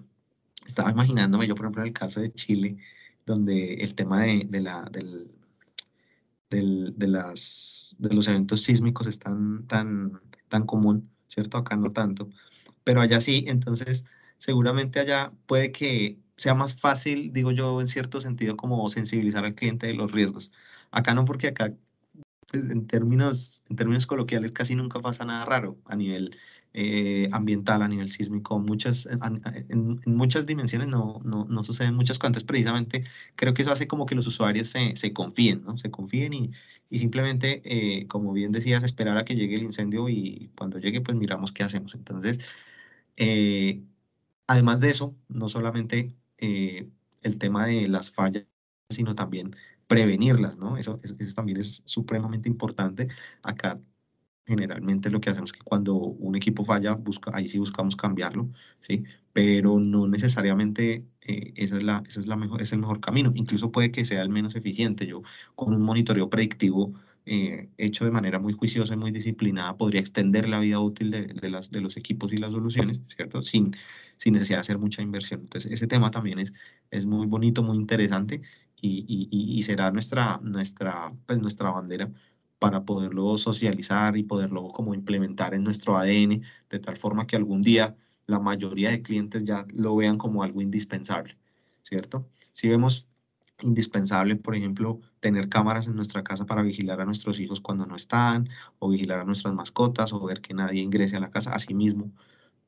estaba 0.65 0.91
imaginándome 0.91 1.47
yo, 1.47 1.55
por 1.55 1.67
ejemplo, 1.67 1.83
en 1.83 1.89
el 1.89 1.93
caso 1.93 2.21
de 2.23 2.33
Chile, 2.33 2.79
donde 3.27 3.75
el 3.75 3.95
tema 3.95 4.23
de, 4.23 4.47
de 4.49 4.61
la, 4.63 4.89
del, 4.91 5.31
del, 6.49 6.95
de, 6.97 7.09
las, 7.09 7.95
de 7.99 8.15
los 8.15 8.27
eventos 8.27 8.63
sísmicos 8.63 9.07
es 9.07 9.19
tan, 9.19 9.67
tan, 9.67 10.19
tan 10.49 10.65
común, 10.65 11.11
¿cierto? 11.29 11.59
Acá 11.59 11.77
no 11.77 11.93
tanto, 11.93 12.31
pero 12.85 13.03
allá 13.03 13.21
sí, 13.21 13.45
entonces 13.49 14.07
seguramente 14.45 15.01
allá 15.01 15.33
puede 15.47 15.73
que 15.73 16.19
sea 16.37 16.55
más 16.55 16.77
fácil, 16.77 17.33
digo 17.33 17.51
yo, 17.53 17.81
en 17.81 17.89
cierto 17.89 18.21
sentido, 18.21 18.57
como 18.59 18.89
sensibilizar 18.91 19.45
al 19.45 19.55
cliente 19.55 19.87
de 19.87 19.95
los 19.95 20.13
riesgos. 20.13 20.53
Acá 20.91 21.15
no, 21.15 21.25
porque 21.25 21.49
acá, 21.49 21.75
pues, 22.51 22.65
en, 22.71 22.87
términos, 22.87 23.65
en 23.71 23.77
términos 23.77 24.07
coloquiales, 24.07 24.53
casi 24.53 24.75
nunca 24.75 25.01
pasa 25.01 25.25
nada 25.25 25.47
raro 25.47 25.79
a 25.87 25.97
nivel 25.97 26.37
eh, 26.75 27.29
ambiental, 27.33 27.83
a 27.83 27.89
nivel 27.89 28.11
sísmico, 28.11 28.59
muchas, 28.59 29.07
en, 29.07 29.21
en, 29.71 30.01
en 30.05 30.15
muchas 30.17 30.45
dimensiones 30.47 30.89
no, 30.89 31.21
no, 31.25 31.47
no, 31.47 31.65
suceden 31.65 31.95
muchas 31.95 32.19
cosas. 32.19 32.45
precisamente 32.45 33.05
creo 33.37 33.55
que 33.55 33.63
eso 33.63 33.73
hace 33.73 33.87
como 33.87 34.05
que 34.07 34.15
los 34.15 34.27
usuarios 34.27 34.69
se, 34.69 34.95
se 34.97 35.13
confíen, 35.15 35.65
¿no? 35.65 35.79
Se 35.79 35.91
confíen 35.91 36.35
y, 36.35 36.51
y 36.91 36.99
simplemente, 36.99 37.63
eh, 37.65 38.07
como 38.09 38.33
bien 38.35 38.53
decías, 38.53 38.85
esperar 38.85 39.17
a 39.19 39.25
que 39.25 39.37
llegue 39.37 39.57
el 39.57 39.63
incendio 39.63 40.09
y 40.11 40.51
cuando 40.57 40.79
llegue, 40.79 41.01
pues 41.01 41.17
miramos 41.17 41.53
qué 41.53 41.63
hacemos. 41.63 41.95
Entonces, 41.95 42.41
eh, 43.17 43.83
además 44.47 44.81
de 44.81 44.91
eso, 44.91 45.17
no 45.29 45.49
solamente 45.49 46.17
eh, 46.39 46.91
el 47.23 47.39
tema 47.39 47.67
de 47.67 47.89
las 47.89 48.11
fallas, 48.11 48.47
sino 48.91 49.15
también 49.15 49.55
prevenirlas, 49.87 50.57
¿no? 50.59 50.77
Eso, 50.77 51.01
eso, 51.03 51.15
eso 51.19 51.35
también 51.35 51.59
es 51.59 51.83
supremamente 51.87 52.49
importante. 52.49 53.09
Acá 53.43 53.81
generalmente 54.47 55.11
lo 55.11 55.21
que 55.21 55.31
hacemos 55.31 55.51
es 55.53 55.59
que 55.59 55.65
cuando 55.65 55.95
un 55.95 56.37
equipo 56.37 56.65
falla, 56.65 56.95
busca, 56.95 57.31
ahí 57.35 57.49
sí 57.49 57.59
buscamos 57.59 57.97
cambiarlo, 57.97 58.51
¿sí? 58.81 59.05
Pero 59.33 59.81
no 59.81 60.07
necesariamente 60.09 61.07
eh, 61.23 61.53
esa 61.57 61.77
es 61.79 61.83
la, 61.83 62.03
esa 62.07 62.21
es 62.21 62.27
la 62.27 62.37
mejor, 62.37 62.61
es 62.63 62.73
el 62.73 62.81
mejor 62.81 63.01
camino. 63.01 63.33
Incluso 63.35 63.73
puede 63.73 63.91
que 63.91 64.05
sea 64.05 64.23
el 64.23 64.29
menos 64.31 64.55
eficiente. 64.57 65.07
Yo 65.07 65.23
con 65.55 65.75
un 65.75 65.83
monitoreo 65.83 66.29
predictivo 66.31 66.95
eh, 67.27 67.71
hecho 67.79 68.05
de 68.05 68.11
manera 68.11 68.39
muy 68.39 68.53
juiciosa 68.53 68.95
y 68.95 68.97
muy 68.97 69.11
disciplinada 69.11 69.77
podría 69.77 70.01
extender 70.01 70.49
la 70.49 70.61
vida 70.61 70.79
útil 70.81 71.11
de, 71.11 71.81
los 71.81 71.97
equipos 71.97 72.33
y 72.33 72.39
las 72.39 72.53
soluciones, 72.53 73.01
¿cierto? 73.09 73.43
Sin, 73.43 73.75
sin 74.17 74.35
necesidad 74.35 74.59
de 74.59 74.61
hacer 74.61 74.79
mucha 74.79 75.03
inversión. 75.03 75.41
Entonces, 75.41 75.73
ese 75.73 75.87
tema 75.87 76.11
también 76.11 76.39
es, 76.39 76.53
es 76.91 77.07
muy 77.07 77.27
bonito, 77.27 77.63
muy 77.63 77.77
interesante 77.79 78.43
y, 78.81 79.05
y, 79.09 79.59
y 79.59 79.63
será 79.63 79.91
nuestra, 79.91 80.39
nuestra, 80.43 81.15
pues, 81.27 81.39
nuestra 81.39 81.71
bandera 81.71 82.11
para 82.59 82.85
poderlo 82.85 83.37
socializar 83.39 84.17
y 84.17 84.23
poderlo 84.23 84.69
como 84.69 84.95
implementar 84.95 85.55
en 85.55 85.65
nuestro 85.65 85.97
ADN, 85.97 86.43
de 86.71 86.79
tal 86.79 86.97
forma 86.97 87.27
que 87.27 87.37
algún 87.37 87.63
día 87.63 87.97
la 88.27 88.39
mayoría 88.41 88.91
de 88.91 89.03
clientes 89.03 89.45
ya 89.45 89.67
lo 89.71 89.97
vean 89.97 90.19
como 90.19 90.43
algo 90.43 90.63
indispensable, 90.63 91.37
¿cierto? 91.83 92.29
Si 92.53 92.69
vemos 92.69 93.07
indispensable, 93.63 94.37
por 94.37 94.57
ejemplo, 94.57 95.01
tener 95.21 95.49
cámaras 95.49 95.87
en 95.87 95.97
nuestra 95.97 96.23
casa 96.25 96.47
para 96.47 96.63
vigilar 96.63 97.01
a 97.01 97.05
nuestros 97.05 97.41
hijos 97.41 97.61
cuando 97.61 97.87
no 97.87 97.97
están, 97.97 98.49
o 98.79 98.89
vigilar 98.89 99.21
a 99.21 99.25
nuestras 99.25 99.55
mascotas, 99.55 100.13
o 100.13 100.25
ver 100.25 100.41
que 100.41 100.55
nadie 100.55 100.83
ingrese 100.83 101.17
a 101.17 101.21
la 101.21 101.31
casa. 101.31 101.55
Asimismo, 101.55 102.13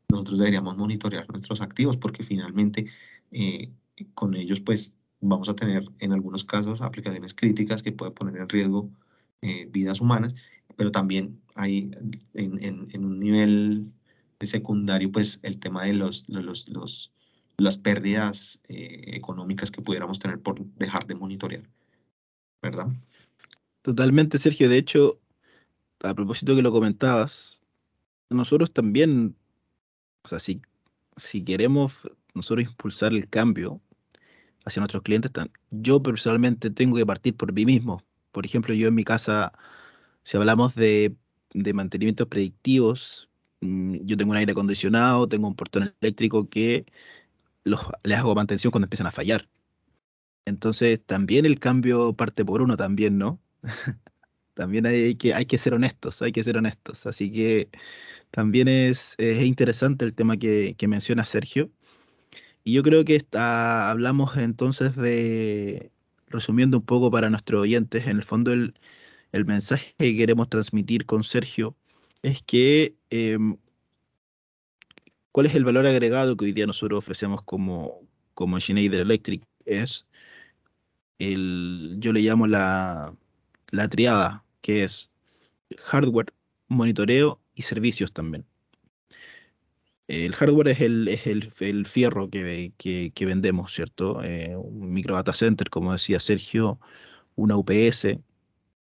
nosotros 0.08 0.38
deberíamos 0.38 0.76
monitorear 0.76 1.28
nuestros 1.28 1.60
activos 1.60 1.96
porque 1.96 2.22
finalmente 2.22 2.86
eh, 3.32 3.72
con 4.14 4.34
ellos 4.34 4.60
pues 4.60 4.94
vamos 5.20 5.48
a 5.48 5.56
tener 5.56 5.84
en 5.98 6.12
algunos 6.12 6.44
casos 6.44 6.80
aplicaciones 6.80 7.34
críticas 7.34 7.82
que 7.82 7.92
puede 7.92 8.12
poner 8.12 8.36
en 8.36 8.48
riesgo 8.48 8.90
eh, 9.42 9.68
vidas 9.70 10.00
humanas, 10.00 10.34
pero 10.76 10.90
también 10.90 11.40
hay 11.54 11.90
en, 12.34 12.88
en, 12.92 13.04
un 13.04 13.18
nivel 13.18 13.92
secundario, 14.40 15.10
pues 15.10 15.40
el 15.42 15.58
tema 15.58 15.84
de 15.84 15.94
los, 15.94 16.28
los, 16.28 16.68
los 16.68 17.12
las 17.58 17.78
pérdidas 17.78 18.60
eh, 18.68 19.12
económicas 19.14 19.70
que 19.70 19.82
pudiéramos 19.82 20.18
tener 20.18 20.40
por 20.40 20.64
dejar 20.76 21.06
de 21.06 21.14
monitorear, 21.14 21.68
¿verdad? 22.62 22.88
Totalmente, 23.82 24.38
Sergio. 24.38 24.68
De 24.68 24.78
hecho, 24.78 25.18
a 26.00 26.14
propósito 26.14 26.54
que 26.54 26.62
lo 26.62 26.72
comentabas, 26.72 27.62
nosotros 28.30 28.72
también, 28.72 29.36
o 30.24 30.28
sea, 30.28 30.38
si, 30.38 30.60
si 31.16 31.42
queremos 31.42 32.08
nosotros 32.34 32.66
impulsar 32.66 33.12
el 33.12 33.28
cambio 33.28 33.80
hacia 34.64 34.80
nuestros 34.80 35.02
clientes, 35.02 35.30
yo 35.70 36.02
personalmente 36.02 36.70
tengo 36.70 36.96
que 36.96 37.06
partir 37.06 37.36
por 37.36 37.52
mí 37.52 37.64
mismo. 37.64 38.02
Por 38.32 38.44
ejemplo, 38.44 38.74
yo 38.74 38.88
en 38.88 38.94
mi 38.94 39.04
casa, 39.04 39.52
si 40.24 40.36
hablamos 40.36 40.74
de, 40.74 41.14
de 41.54 41.72
mantenimientos 41.72 42.26
predictivos, 42.26 43.30
mm, 43.60 43.96
yo 44.04 44.16
tengo 44.16 44.32
un 44.32 44.36
aire 44.36 44.52
acondicionado, 44.52 45.28
tengo 45.28 45.48
un 45.48 45.54
portón 45.54 45.94
eléctrico 46.00 46.48
que 46.48 46.84
los, 47.66 47.80
les 48.04 48.18
hago 48.18 48.34
mantención 48.34 48.70
cuando 48.70 48.86
empiezan 48.86 49.06
a 49.06 49.12
fallar. 49.12 49.48
Entonces, 50.46 51.00
también 51.04 51.46
el 51.46 51.58
cambio 51.60 52.14
parte 52.14 52.44
por 52.44 52.62
uno 52.62 52.76
también, 52.76 53.18
¿no? 53.18 53.40
también 54.54 54.86
hay 54.86 55.16
que, 55.16 55.34
hay 55.34 55.46
que 55.46 55.58
ser 55.58 55.74
honestos, 55.74 56.22
hay 56.22 56.32
que 56.32 56.44
ser 56.44 56.56
honestos. 56.58 57.06
Así 57.06 57.32
que 57.32 57.68
también 58.30 58.68
es, 58.68 59.14
es 59.18 59.44
interesante 59.44 60.04
el 60.04 60.14
tema 60.14 60.36
que, 60.36 60.74
que, 60.78 60.88
menciona 60.88 61.24
Sergio. 61.24 61.70
Y 62.64 62.74
yo 62.74 62.82
creo 62.82 63.04
que 63.04 63.16
está, 63.16 63.90
hablamos 63.90 64.36
entonces 64.36 64.96
de, 64.96 65.90
resumiendo 66.28 66.78
un 66.78 66.84
poco 66.84 67.10
para 67.10 67.30
nuestros 67.30 67.62
oyentes, 67.62 68.06
en 68.06 68.18
el 68.18 68.24
fondo 68.24 68.52
el, 68.52 68.74
el 69.32 69.44
mensaje 69.46 69.94
que 69.98 70.16
queremos 70.16 70.48
transmitir 70.48 71.06
con 71.06 71.24
Sergio 71.24 71.76
es 72.22 72.42
que 72.42 72.96
em, 73.10 73.56
cuál 75.36 75.44
es 75.44 75.54
el 75.54 75.66
valor 75.66 75.86
agregado 75.86 76.34
que 76.34 76.46
hoy 76.46 76.52
día 76.52 76.66
nosotros 76.66 76.96
ofrecemos 76.96 77.42
como, 77.42 78.08
como 78.32 78.58
Schneider 78.58 79.00
Electric. 79.00 79.42
Es 79.66 80.06
el, 81.18 81.96
yo 81.98 82.14
le 82.14 82.20
llamo 82.22 82.46
la, 82.46 83.14
la 83.70 83.86
triada 83.86 84.46
que 84.62 84.82
es 84.82 85.10
hardware, 85.76 86.32
monitoreo 86.68 87.38
y 87.54 87.60
servicios 87.60 88.14
también. 88.14 88.46
El 90.08 90.34
hardware 90.34 90.68
es 90.68 90.80
el, 90.80 91.06
es 91.06 91.26
el, 91.26 91.84
fierro 91.84 92.30
que, 92.30 92.72
que, 92.78 93.26
vendemos, 93.26 93.74
¿cierto? 93.74 94.24
Eh, 94.24 94.56
un 94.56 94.90
micro 94.90 95.16
data 95.16 95.34
center, 95.34 95.68
como 95.68 95.92
decía 95.92 96.18
Sergio, 96.18 96.80
una 97.34 97.58
UPS 97.58 98.16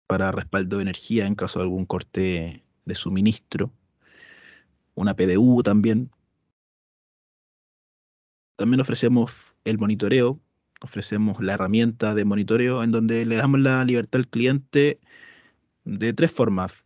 para 0.08 0.34
respaldo 0.34 0.75
de 0.75 0.82
energía 0.82 1.25
en 1.25 1.36
caso 1.36 1.60
de 1.60 1.63
algún 1.63 1.86
corte 1.86 2.65
de 2.84 2.95
suministro, 2.95 3.71
una 4.93 5.15
PDU 5.15 5.63
también. 5.63 6.12
También 8.55 8.81
ofrecemos 8.81 9.55
el 9.65 9.77
monitoreo, 9.77 10.39
ofrecemos 10.81 11.41
la 11.41 11.53
herramienta 11.53 12.13
de 12.13 12.25
monitoreo 12.25 12.83
en 12.83 12.91
donde 12.91 13.25
le 13.25 13.35
damos 13.37 13.59
la 13.59 13.83
libertad 13.85 14.19
al 14.19 14.27
cliente 14.27 14.99
de 15.85 16.13
tres 16.13 16.31
formas. 16.31 16.83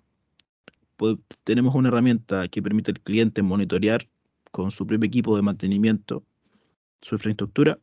tenemos 1.43 1.75
una 1.75 1.89
herramienta 1.89 2.47
que 2.47 2.61
permite 2.61 2.91
al 2.91 2.99
cliente 2.99 3.43
monitorear 3.43 4.07
con 4.51 4.71
su 4.71 4.87
propio 4.87 5.07
equipo 5.07 5.35
de 5.35 5.43
mantenimiento 5.43 6.23
su 7.01 7.15
infraestructura. 7.15 7.79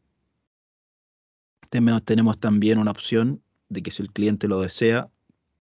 Tenemos 1.71 2.39
también 2.39 2.79
una 2.79 2.91
opción 2.91 3.43
de 3.69 3.83
que 3.83 3.91
si 3.91 4.03
el 4.03 4.13
cliente 4.13 4.49
lo 4.49 4.61
desea, 4.61 5.11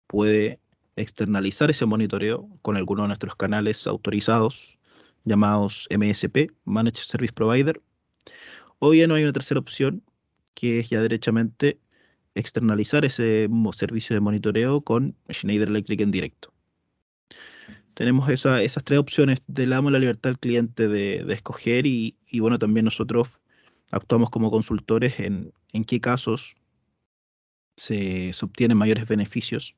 puede 0.07 0.59
externalizar 0.95 1.69
ese 1.69 1.85
monitoreo 1.85 2.49
con 2.61 2.77
alguno 2.77 3.03
de 3.03 3.09
nuestros 3.09 3.35
canales 3.35 3.85
autorizados 3.87 4.77
llamados 5.25 5.87
MSP, 5.91 6.51
Managed 6.65 7.03
Service 7.03 7.33
Provider. 7.33 7.81
O 8.79 8.91
bien 8.91 9.11
hay 9.11 9.23
una 9.23 9.33
tercera 9.33 9.59
opción 9.59 10.03
que 10.53 10.79
es 10.79 10.89
ya 10.89 11.01
derechamente 11.01 11.79
externalizar 12.35 13.05
ese 13.05 13.49
servicio 13.75 14.15
de 14.15 14.19
monitoreo 14.19 14.81
con 14.81 15.15
Schneider 15.31 15.69
Electric 15.69 16.01
en 16.01 16.11
directo. 16.11 16.53
Tenemos 17.93 18.29
esas 18.29 18.83
tres 18.83 18.99
opciones, 18.99 19.41
le 19.47 19.65
damos 19.65 19.91
la 19.91 19.99
libertad 19.99 20.29
al 20.29 20.39
cliente 20.39 20.87
de, 20.87 21.25
escoger 21.33 21.87
y, 21.87 22.15
bueno, 22.39 22.59
también 22.59 22.85
nosotros 22.85 23.39
actuamos 23.91 24.29
como 24.29 24.51
consultores 24.51 25.19
en, 25.19 25.51
en 25.73 25.83
qué 25.83 25.99
casos 25.99 26.55
se, 27.77 28.31
obtienen 28.41 28.77
mayores 28.77 29.07
beneficios 29.07 29.75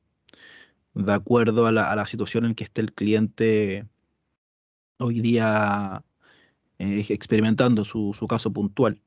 de 0.94 1.14
acuerdo 1.14 1.68
a 1.68 1.72
la, 1.72 2.08
situación 2.08 2.46
en 2.46 2.56
que 2.56 2.64
esté 2.64 2.82
el 2.82 2.94
cliente 2.94 3.88
hoy 4.98 5.22
día 5.22 6.04
eh, 6.80 7.06
experimentando 7.10 7.86
su, 7.86 8.14
su 8.14 8.28
caso 8.28 8.52
puntual. 8.52 9.02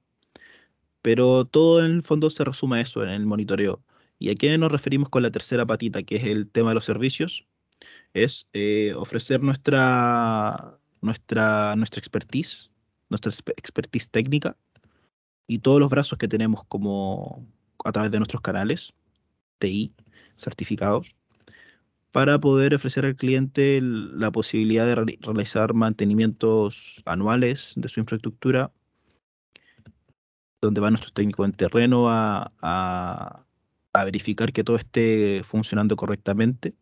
Pero 1.03 1.45
todo 1.47 1.85
en 1.85 1.93
el 1.93 2.03
fondo 2.03 2.31
se 2.31 2.45
resume 2.45 2.79
a 2.79 2.81
eso, 2.83 3.03
en 3.03 3.11
el 3.11 3.27
monitoreo. 3.27 3.83
¿Y 4.19 4.31
a 4.31 4.35
qué 4.37 4.57
nos 4.57 4.71
referimos 4.71 5.09
con 5.09 5.23
la 5.23 5.31
tercera 5.31 5.67
patita, 5.67 6.03
que 6.03 6.17
es 6.17 6.25
el 6.25 6.49
tema 6.49 6.71
de 6.71 6.77
los 6.77 6.85
servicios? 6.85 7.47
Es 8.15 8.49
eh, 8.53 8.95
ofrecer 8.97 9.43
nuestra, 9.43 10.79
nuestra, 11.01 11.75
nuestra 11.77 11.99
expertise, 11.99 12.71
nuestra 13.11 13.33
expertise 13.57 14.09
técnica 14.11 14.57
y 15.47 15.59
todos 15.59 15.81
los 15.81 15.91
brazos 15.91 16.19
que 16.19 16.29
tenemos 16.29 16.65
como 16.67 17.47
a 17.85 17.93
través 17.93 18.11
de 18.11 18.19
nuestros 18.19 18.43
canales 18.43 18.95
TI 19.59 19.93
certificados 20.37 21.17
para 22.13 22.39
poder 22.39 22.75
ofrecer 22.75 23.07
al 23.07 23.17
cliente 23.17 23.81
la 23.83 24.31
posibilidad 24.31 24.87
de 24.87 24.95
realizar 24.95 25.75
mantenimientos 25.75 27.03
anuales 27.07 27.73
de 27.77 27.89
su 27.89 28.01
infraestructura 28.01 28.71
donde 30.63 30.81
van 30.81 30.93
nuestros 30.93 31.13
técnicos 31.13 31.45
en 31.45 31.53
terreno 31.53 32.09
a, 32.09 32.53
a, 32.63 34.05
verificar 34.05 34.53
que 34.53 34.65
todo 34.65 34.77
esté 34.77 35.43
funcionando 35.45 35.97
correctamente. 35.97 36.75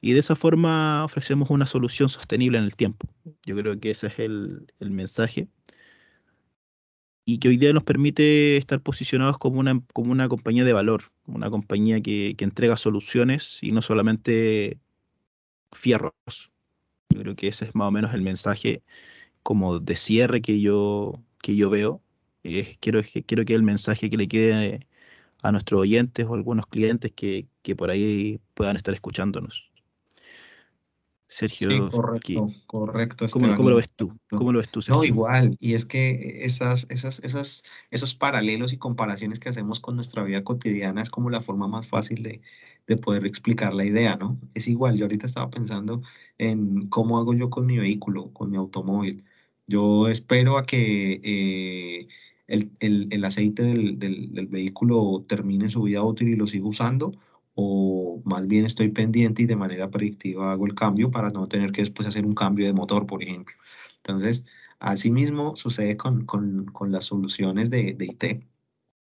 Y 0.00 0.12
de 0.12 0.18
esa 0.18 0.36
forma 0.36 1.04
ofrecemos 1.04 1.48
una 1.48 1.66
solución 1.66 2.08
sostenible 2.08 2.58
en 2.58 2.64
el 2.64 2.76
tiempo. 2.76 3.08
Yo 3.46 3.56
creo 3.56 3.78
que 3.80 3.90
ese 3.90 4.08
es 4.08 4.18
el, 4.18 4.66
el 4.80 4.90
mensaje. 4.90 5.48
Y 7.26 7.38
que 7.38 7.48
hoy 7.48 7.56
día 7.56 7.72
nos 7.72 7.84
permite 7.84 8.56
estar 8.56 8.80
posicionados 8.80 9.38
como 9.38 9.58
una, 9.60 9.82
como 9.94 10.12
una 10.12 10.28
compañía 10.28 10.64
de 10.64 10.72
valor, 10.74 11.04
una 11.26 11.50
compañía 11.50 12.00
que, 12.00 12.34
que 12.36 12.44
entrega 12.44 12.76
soluciones 12.76 13.58
y 13.62 13.72
no 13.72 13.82
solamente 13.82 14.78
fierros. 15.72 16.12
Yo 17.10 17.20
creo 17.20 17.36
que 17.36 17.48
ese 17.48 17.66
es 17.66 17.74
más 17.74 17.88
o 17.88 17.90
menos 17.90 18.14
el 18.14 18.22
mensaje 18.22 18.82
como 19.42 19.80
de 19.80 19.96
cierre 19.96 20.42
que 20.42 20.60
yo, 20.60 21.22
que 21.42 21.56
yo 21.56 21.70
veo 21.70 22.02
quiero, 22.80 23.00
quiero 23.26 23.44
que 23.44 23.54
el 23.54 23.62
mensaje 23.62 24.10
que 24.10 24.16
le 24.16 24.28
quede 24.28 24.80
a 25.42 25.52
nuestros 25.52 25.80
oyentes 25.80 26.26
o 26.26 26.34
algunos 26.34 26.66
clientes 26.66 27.12
que, 27.12 27.46
que 27.62 27.76
por 27.76 27.90
ahí 27.90 28.40
puedan 28.54 28.76
estar 28.76 28.94
escuchándonos. 28.94 29.70
Sergio, 31.34 31.90
correcto, 31.90 32.48
correcto. 32.68 33.26
¿cómo, 33.28 33.56
¿cómo, 33.56 33.70
lo 33.70 33.76
ves 33.76 33.90
tú? 33.90 34.16
¿Cómo 34.30 34.52
lo 34.52 34.60
ves 34.60 34.68
tú, 34.68 34.78
No, 34.86 35.02
igual. 35.02 35.56
Y 35.58 35.74
es 35.74 35.84
que 35.84 36.44
esas, 36.44 36.86
esas, 36.90 37.18
esas, 37.24 37.64
esos 37.90 38.14
paralelos 38.14 38.72
y 38.72 38.78
comparaciones 38.78 39.40
que 39.40 39.48
hacemos 39.48 39.80
con 39.80 39.96
nuestra 39.96 40.22
vida 40.22 40.44
cotidiana 40.44 41.02
es 41.02 41.10
como 41.10 41.30
la 41.30 41.40
forma 41.40 41.66
más 41.66 41.88
fácil 41.88 42.22
de, 42.22 42.40
de 42.86 42.96
poder 42.96 43.26
explicar 43.26 43.74
la 43.74 43.84
idea, 43.84 44.14
¿no? 44.14 44.38
Es 44.54 44.68
igual. 44.68 44.96
Yo 44.96 45.06
ahorita 45.06 45.26
estaba 45.26 45.50
pensando 45.50 46.02
en 46.38 46.86
cómo 46.88 47.18
hago 47.18 47.34
yo 47.34 47.50
con 47.50 47.66
mi 47.66 47.78
vehículo, 47.78 48.32
con 48.32 48.52
mi 48.52 48.56
automóvil. 48.56 49.24
Yo 49.66 50.06
espero 50.06 50.56
a 50.56 50.66
que 50.66 51.20
eh, 51.24 52.06
el, 52.46 52.70
el, 52.78 53.08
el 53.10 53.24
aceite 53.24 53.64
del, 53.64 53.98
del, 53.98 54.32
del, 54.32 54.46
vehículo 54.46 55.24
termine 55.26 55.68
su 55.68 55.82
vida 55.82 56.04
útil 56.04 56.28
y 56.28 56.36
lo 56.36 56.46
sigo 56.46 56.68
usando, 56.68 57.10
o 57.54 58.22
más 58.24 58.46
bien 58.46 58.64
estoy 58.64 58.88
pendiente 58.88 59.42
y 59.42 59.46
de 59.46 59.56
manera 59.56 59.90
predictiva 59.90 60.52
hago 60.52 60.66
el 60.66 60.74
cambio 60.74 61.10
para 61.10 61.30
no 61.30 61.46
tener 61.46 61.72
que 61.72 61.82
después 61.82 62.08
hacer 62.08 62.26
un 62.26 62.34
cambio 62.34 62.66
de 62.66 62.72
motor, 62.72 63.06
por 63.06 63.22
ejemplo. 63.22 63.54
Entonces, 63.98 64.44
asimismo 64.78 65.56
sucede 65.56 65.96
con, 65.96 66.26
con, 66.26 66.66
con 66.66 66.92
las 66.92 67.04
soluciones 67.04 67.70
de, 67.70 67.94
de 67.94 68.06
IT. 68.06 68.44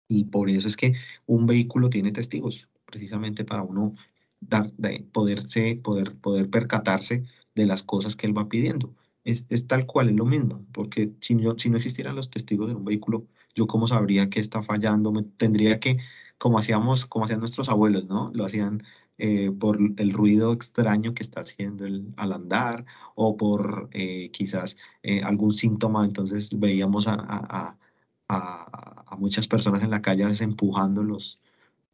Y 0.07 0.25
por 0.25 0.49
eso 0.49 0.67
es 0.67 0.77
que 0.77 0.93
un 1.25 1.45
vehículo 1.45 1.89
tiene 1.89 2.11
testigos, 2.11 2.69
precisamente 2.85 3.45
para 3.45 3.63
uno 3.63 3.95
dar, 4.39 4.71
de 4.73 5.05
poderse, 5.11 5.75
poder, 5.83 6.15
poder 6.17 6.49
percatarse 6.49 7.25
de 7.55 7.65
las 7.65 7.83
cosas 7.83 8.15
que 8.15 8.27
él 8.27 8.37
va 8.37 8.49
pidiendo 8.49 8.93
es, 9.23 9.45
es, 9.49 9.67
tal 9.67 9.85
cual, 9.85 10.09
es 10.09 10.15
lo 10.15 10.25
mismo, 10.25 10.65
porque 10.71 11.13
si, 11.21 11.39
yo, 11.39 11.55
si 11.57 11.69
no 11.69 11.77
existieran 11.77 12.15
los 12.15 12.29
testigos 12.29 12.67
de 12.67 12.75
un 12.75 12.85
vehículo, 12.85 13.27
yo 13.55 13.67
cómo 13.67 13.87
sabría 13.87 14.29
que 14.29 14.39
está 14.39 14.61
fallando, 14.61 15.11
me, 15.11 15.23
tendría 15.23 15.79
que, 15.79 15.97
como 16.43 16.59
hacíamos, 16.59 17.05
como 17.05 17.23
hacían 17.23 17.39
nuestros 17.39 17.69
abuelos, 17.69 18.07
¿no? 18.07 18.29
Lo 18.33 18.43
hacían 18.43 18.83
eh, 19.17 19.49
por 19.49 19.77
el 19.95 20.11
ruido 20.11 20.51
extraño 20.51 21.13
que 21.13 21.23
está 21.23 21.39
haciendo 21.39 21.85
el, 21.85 22.13
al 22.17 22.33
andar 22.33 22.85
o 23.15 23.37
por 23.37 23.87
eh, 23.93 24.29
quizás 24.31 24.75
eh, 25.03 25.21
algún 25.23 25.53
síntoma, 25.53 26.03
entonces 26.03 26.59
veíamos 26.59 27.07
a, 27.07 27.13
a, 27.13 27.77
a, 28.27 29.03
a, 29.13 29.15
muchas 29.15 29.47
personas 29.47 29.83
en 29.83 29.91
la 29.91 30.01
calle 30.01 30.25
empujando 30.41 31.01
los, 31.01 31.39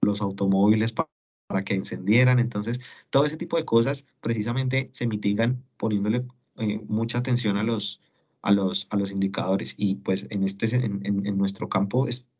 los 0.01 0.19
automóviles 0.19 0.93
para 0.93 1.63
que 1.63 1.75
encendieran. 1.75 2.39
Entonces, 2.39 2.79
todo 3.11 3.25
ese 3.25 3.37
tipo 3.37 3.55
de 3.55 3.65
cosas 3.65 4.03
precisamente 4.19 4.89
se 4.93 5.05
mitigan 5.05 5.63
poniéndole 5.77 6.25
mucha 6.87 7.19
atención 7.19 7.57
a 7.57 7.63
los, 7.63 8.01
a, 8.41 8.51
los, 8.51 8.87
a 8.89 8.97
los 8.97 9.11
indicadores 9.11 9.75
y 9.77 9.95
pues 9.95 10.25
en, 10.31 10.43
este, 10.43 10.75
en, 10.75 11.03
en, 11.05 11.37
nuestro 11.37 11.69
campo 11.69 12.07
es 12.07 12.31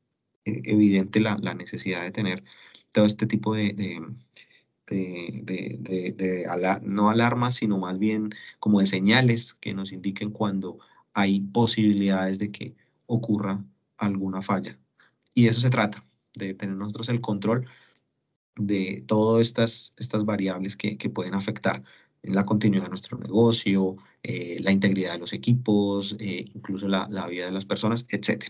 evidente 0.45 1.19
la, 1.19 1.37
la, 1.41 1.53
necesidad 1.53 2.03
de 2.03 2.11
tener 2.11 2.43
todo 2.91 3.05
este 3.05 3.27
tipo 3.27 3.53
de, 3.55 3.73
de, 3.73 5.41
de, 5.43 6.13
de, 6.17 6.45
no 6.83 7.09
alarmas, 7.09 7.55
sino 7.55 7.77
más 7.77 7.99
bien 7.99 8.31
como 8.59 8.79
de 8.79 8.87
señales 8.87 9.53
que 9.53 9.73
nos 9.73 9.91
indiquen 9.91 10.31
cuando 10.31 10.79
hay 11.13 11.41
posibilidades 11.41 12.39
de 12.39 12.51
que 12.51 12.75
ocurra 13.05 13.63
alguna 13.97 14.41
falla. 14.41 14.79
Y 15.33 15.43
de 15.43 15.49
eso 15.49 15.61
se 15.61 15.69
trata, 15.69 16.05
de 16.35 16.53
tener 16.53 16.75
nosotros 16.75 17.09
el 17.09 17.21
control 17.21 17.67
de 18.55 19.03
todas 19.07 19.47
estas, 19.47 19.93
estas 19.97 20.25
variables 20.25 20.75
que, 20.75 20.97
que 20.97 21.09
pueden 21.09 21.33
afectar 21.33 21.83
la 22.23 22.45
continuidad 22.45 22.83
de 22.83 22.89
nuestro 22.89 23.17
negocio, 23.17 23.97
eh, 24.23 24.57
la 24.61 24.71
integridad 24.71 25.13
de 25.13 25.19
los 25.19 25.33
equipos, 25.33 26.15
eh, 26.19 26.45
incluso 26.53 26.87
la, 26.87 27.07
la, 27.09 27.27
vida 27.27 27.45
de 27.45 27.51
las 27.51 27.65
personas, 27.65 28.05
etc. 28.09 28.45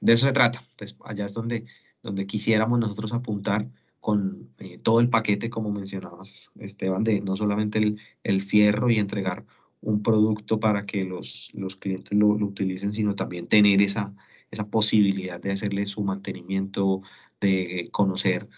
De 0.00 0.12
eso 0.12 0.26
se 0.26 0.32
trata. 0.32 0.62
Entonces, 0.72 0.96
allá 1.04 1.26
es 1.26 1.34
donde, 1.34 1.64
donde 2.02 2.26
quisiéramos 2.26 2.78
nosotros 2.78 3.12
apuntar 3.12 3.68
con 3.98 4.48
eh, 4.58 4.78
todo 4.78 5.00
el 5.00 5.10
paquete, 5.10 5.50
como 5.50 5.70
mencionabas, 5.70 6.52
Esteban, 6.58 7.04
de 7.04 7.20
no 7.20 7.36
solamente 7.36 7.78
el, 7.78 7.98
el, 8.24 8.40
fierro 8.40 8.90
y 8.90 8.98
entregar 8.98 9.44
un 9.82 10.02
producto 10.02 10.60
para 10.60 10.86
que 10.86 11.04
los, 11.04 11.50
los 11.54 11.76
clientes 11.76 12.16
lo, 12.16 12.38
lo 12.38 12.46
utilicen, 12.46 12.92
sino 12.92 13.14
también 13.14 13.46
tener 13.46 13.82
esa, 13.82 14.14
esa 14.50 14.68
posibilidad 14.68 15.40
de 15.40 15.52
hacerle 15.52 15.84
su 15.86 16.02
mantenimiento, 16.02 17.02
de 17.40 17.88
conocer 17.92 18.48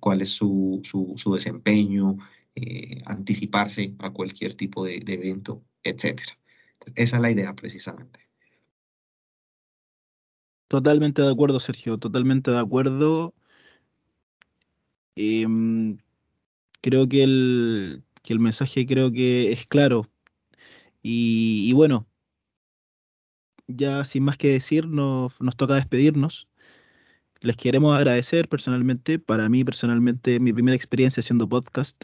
cuál 0.00 0.22
es 0.22 0.30
su, 0.30 0.80
su, 0.84 1.12
su 1.16 1.34
desempeño, 1.34 2.16
eh, 2.54 3.00
anticiparse 3.06 3.94
a 3.98 4.10
cualquier 4.10 4.54
tipo 4.56 4.84
de, 4.84 4.96
evento, 5.06 5.64
etc. 5.82 6.20
Esa 6.94 7.16
es 7.16 7.22
la 7.22 7.30
idea 7.30 7.54
precisamente. 7.54 8.20
Totalmente 10.68 11.22
de 11.22 11.30
acuerdo, 11.30 11.60
Sergio, 11.60 11.98
totalmente 11.98 12.50
de 12.50 12.58
acuerdo. 12.58 13.34
Eh, 15.16 15.46
creo 16.82 17.08
que 17.08 17.22
el, 17.22 18.04
mensaje 18.38 18.86
creo 18.86 19.10
que 19.12 19.52
es 19.52 19.66
claro. 19.66 20.10
Y, 21.02 21.68
y 21.68 21.72
bueno, 21.72 22.06
ya 23.66 24.04
sin 24.04 24.24
más 24.24 24.36
que 24.36 24.48
decir, 24.48 24.86
nos, 24.86 25.40
nos 25.40 25.56
toca 25.56 25.74
despedirnos. 25.76 26.48
Les 27.40 27.56
queremos 27.56 27.96
agradecer 27.96 28.48
personalmente, 28.48 29.18
para 29.18 29.48
mí 29.48 29.64
personalmente, 29.64 30.38
mi 30.40 30.52
primera 30.52 30.76
experiencia 30.76 31.20
haciendo 31.20 31.48
podcast 31.48 32.02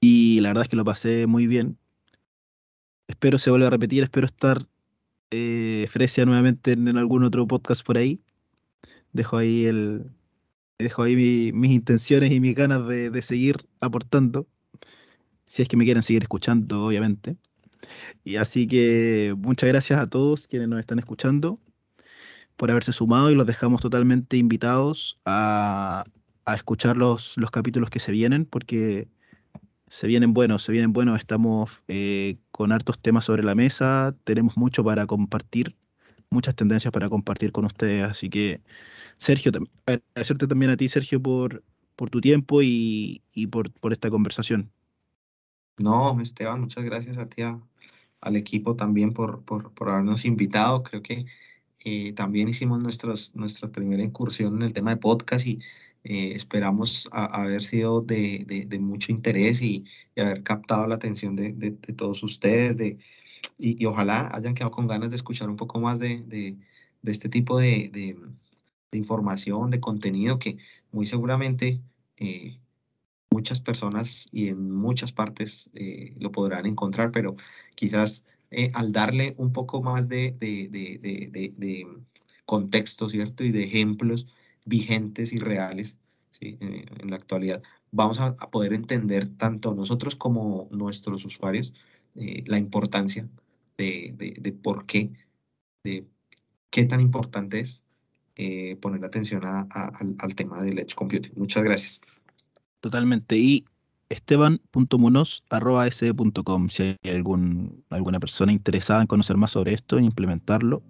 y 0.00 0.40
la 0.40 0.50
verdad 0.50 0.62
es 0.64 0.68
que 0.68 0.76
lo 0.76 0.84
pasé 0.84 1.26
muy 1.26 1.46
bien. 1.46 1.78
Espero 3.08 3.38
se 3.38 3.50
vuelva 3.50 3.66
a 3.68 3.70
repetir, 3.70 4.02
espero 4.02 4.26
estar 4.26 4.66
eh, 5.30 5.88
nuevamente 6.26 6.72
en, 6.72 6.88
en, 6.88 6.96
algún 6.96 7.24
otro 7.24 7.46
podcast 7.46 7.84
por 7.84 7.98
ahí. 7.98 8.20
Dejo 9.12 9.36
ahí 9.36 9.66
el 9.66 10.10
dejo 10.78 11.02
ahí 11.02 11.16
mi, 11.16 11.52
mis 11.52 11.72
intenciones 11.72 12.32
y 12.32 12.40
mis 12.40 12.54
ganas 12.54 12.86
de, 12.86 13.10
de 13.10 13.22
seguir 13.22 13.56
aportando. 13.80 14.46
Si 15.46 15.62
es 15.62 15.68
que 15.68 15.76
me 15.76 15.84
quieren 15.84 16.02
seguir 16.02 16.22
escuchando, 16.22 16.86
obviamente. 16.86 17.36
Y 18.24 18.36
así 18.36 18.66
que 18.66 19.34
muchas 19.36 19.68
gracias 19.68 20.00
a 20.00 20.06
todos 20.06 20.46
quienes 20.46 20.68
nos 20.68 20.80
están 20.80 20.98
escuchando 20.98 21.58
por 22.56 22.70
haberse 22.70 22.92
sumado 22.92 23.30
y 23.30 23.34
los 23.34 23.46
dejamos 23.46 23.80
totalmente 23.80 24.36
invitados 24.36 25.18
a, 25.24 26.04
a 26.44 26.54
escuchar 26.54 26.96
los, 26.96 27.36
los, 27.38 27.50
capítulos 27.50 27.90
que 27.90 28.00
se 28.00 28.12
vienen 28.12 28.44
porque 28.44 29.08
se 29.90 30.06
vienen 30.06 30.32
buenos, 30.32 30.62
se 30.62 30.70
vienen 30.70 30.92
buenos, 30.92 31.18
estamos 31.18 31.82
eh, 31.88 32.38
con 32.52 32.70
hartos 32.70 33.00
temas 33.00 33.24
sobre 33.24 33.42
la 33.42 33.56
mesa, 33.56 34.14
tenemos 34.22 34.56
mucho 34.56 34.84
para 34.84 35.04
compartir, 35.06 35.76
muchas 36.30 36.54
tendencias 36.54 36.92
para 36.92 37.08
compartir 37.08 37.50
con 37.50 37.64
ustedes, 37.64 38.04
así 38.04 38.30
que 38.30 38.62
Sergio, 39.18 39.50
agradecerte 39.86 40.46
también 40.46 40.70
a 40.70 40.76
ti 40.76 40.88
Sergio 40.88 41.20
por, 41.20 41.64
por 41.96 42.08
tu 42.08 42.20
tiempo 42.20 42.62
y, 42.62 43.20
y 43.34 43.48
por, 43.48 43.72
por 43.72 43.92
esta 43.92 44.10
conversación. 44.10 44.70
No, 45.76 46.20
Esteban, 46.20 46.60
muchas 46.60 46.84
gracias 46.84 47.18
a 47.18 47.28
ti, 47.28 47.42
a, 47.42 47.60
al 48.20 48.36
equipo 48.36 48.76
también 48.76 49.12
por, 49.12 49.42
por, 49.42 49.72
por, 49.72 49.88
habernos 49.88 50.24
invitado. 50.24 50.84
Creo 50.84 51.02
que 51.02 51.26
eh, 51.80 52.12
también 52.12 52.48
hicimos 52.48 52.80
nuestros, 52.80 53.34
nuestra 53.34 53.72
primera 53.72 54.04
incursión 54.04 54.54
en 54.56 54.62
el 54.62 54.72
tema 54.72 54.90
de 54.90 54.98
podcast 54.98 55.46
y 55.46 55.58
eh, 56.04 56.32
esperamos 56.34 57.08
haber 57.12 57.62
sido 57.62 58.00
de, 58.00 58.66
mucho 58.80 59.12
interés 59.12 59.60
y, 59.62 59.84
haber 60.16 60.42
captado 60.42 60.86
la 60.86 60.94
atención 60.94 61.36
de, 61.36 61.72
todos 61.96 62.22
ustedes 62.22 62.76
de, 62.76 62.98
y, 63.58 63.84
ojalá 63.84 64.30
hayan 64.34 64.54
quedado 64.54 64.70
con 64.70 64.86
ganas 64.86 65.10
de 65.10 65.16
escuchar 65.16 65.50
un 65.50 65.56
poco 65.56 65.78
más 65.80 65.98
de, 65.98 66.56
este 67.04 67.28
tipo 67.28 67.58
de, 67.58 68.16
información, 68.92 69.70
de 69.70 69.80
contenido 69.80 70.38
que 70.38 70.58
muy 70.92 71.06
seguramente... 71.06 71.80
Eh, 72.16 72.58
muchas 73.32 73.60
personas 73.60 74.26
y 74.32 74.48
en 74.48 74.70
muchas 74.70 75.12
partes 75.12 75.70
eh, 75.74 76.14
lo 76.18 76.32
podrán 76.32 76.66
encontrar, 76.66 77.12
pero 77.12 77.36
quizás 77.76 78.24
al 78.74 78.92
darle 78.92 79.34
un 79.38 79.52
poco 79.52 79.82
más 79.82 80.08
de, 80.08 80.32
de, 80.40 81.86
contexto, 82.44 83.08
¿cierto? 83.08 83.44
Y 83.44 83.52
de 83.52 83.62
ejemplos 83.62 84.26
vigentes 84.70 85.34
y 85.34 85.38
reales 85.38 85.98
¿sí? 86.30 86.56
eh, 86.60 86.86
en 86.98 87.10
la 87.10 87.16
actualidad, 87.16 87.62
vamos 87.90 88.20
a, 88.20 88.36
a, 88.38 88.50
poder 88.50 88.72
entender 88.72 89.28
tanto 89.36 89.74
nosotros 89.74 90.16
como 90.16 90.68
nuestros 90.70 91.24
usuarios 91.24 91.74
eh, 92.14 92.44
la 92.46 92.56
importancia 92.56 93.28
de, 93.76 94.56
por 94.62 94.86
qué, 94.86 95.10
de 95.84 96.06
qué 96.70 96.84
tan 96.84 97.00
importante 97.00 97.60
es 97.60 97.84
eh, 98.36 98.76
poner 98.76 99.04
atención 99.04 99.44
a, 99.44 99.66
a, 99.70 99.88
al, 99.88 100.14
al 100.18 100.34
tema 100.34 100.62
del 100.62 100.78
Edge 100.78 100.94
Computing. 100.94 101.32
Muchas 101.36 101.64
gracias. 101.64 102.00
Totalmente. 102.80 103.38
Y 103.38 103.64
esteban.munoz.com 104.10 106.68
si 106.68 106.82
hay 106.82 106.98
algún, 107.14 107.84
alguna 107.90 108.20
persona 108.20 108.52
interesada 108.52 109.00
en 109.00 109.06
conocer 109.06 109.36
más 109.36 109.52
sobre 109.52 109.72
esto, 109.72 109.98
en 109.98 110.04
implementarlo 110.04 110.82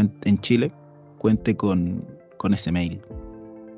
en 0.00 0.40
Chile, 0.40 0.72
cuente 1.18 1.56
con, 1.56 2.06
con 2.42 2.52
ese 2.52 2.70
mail. 2.72 3.00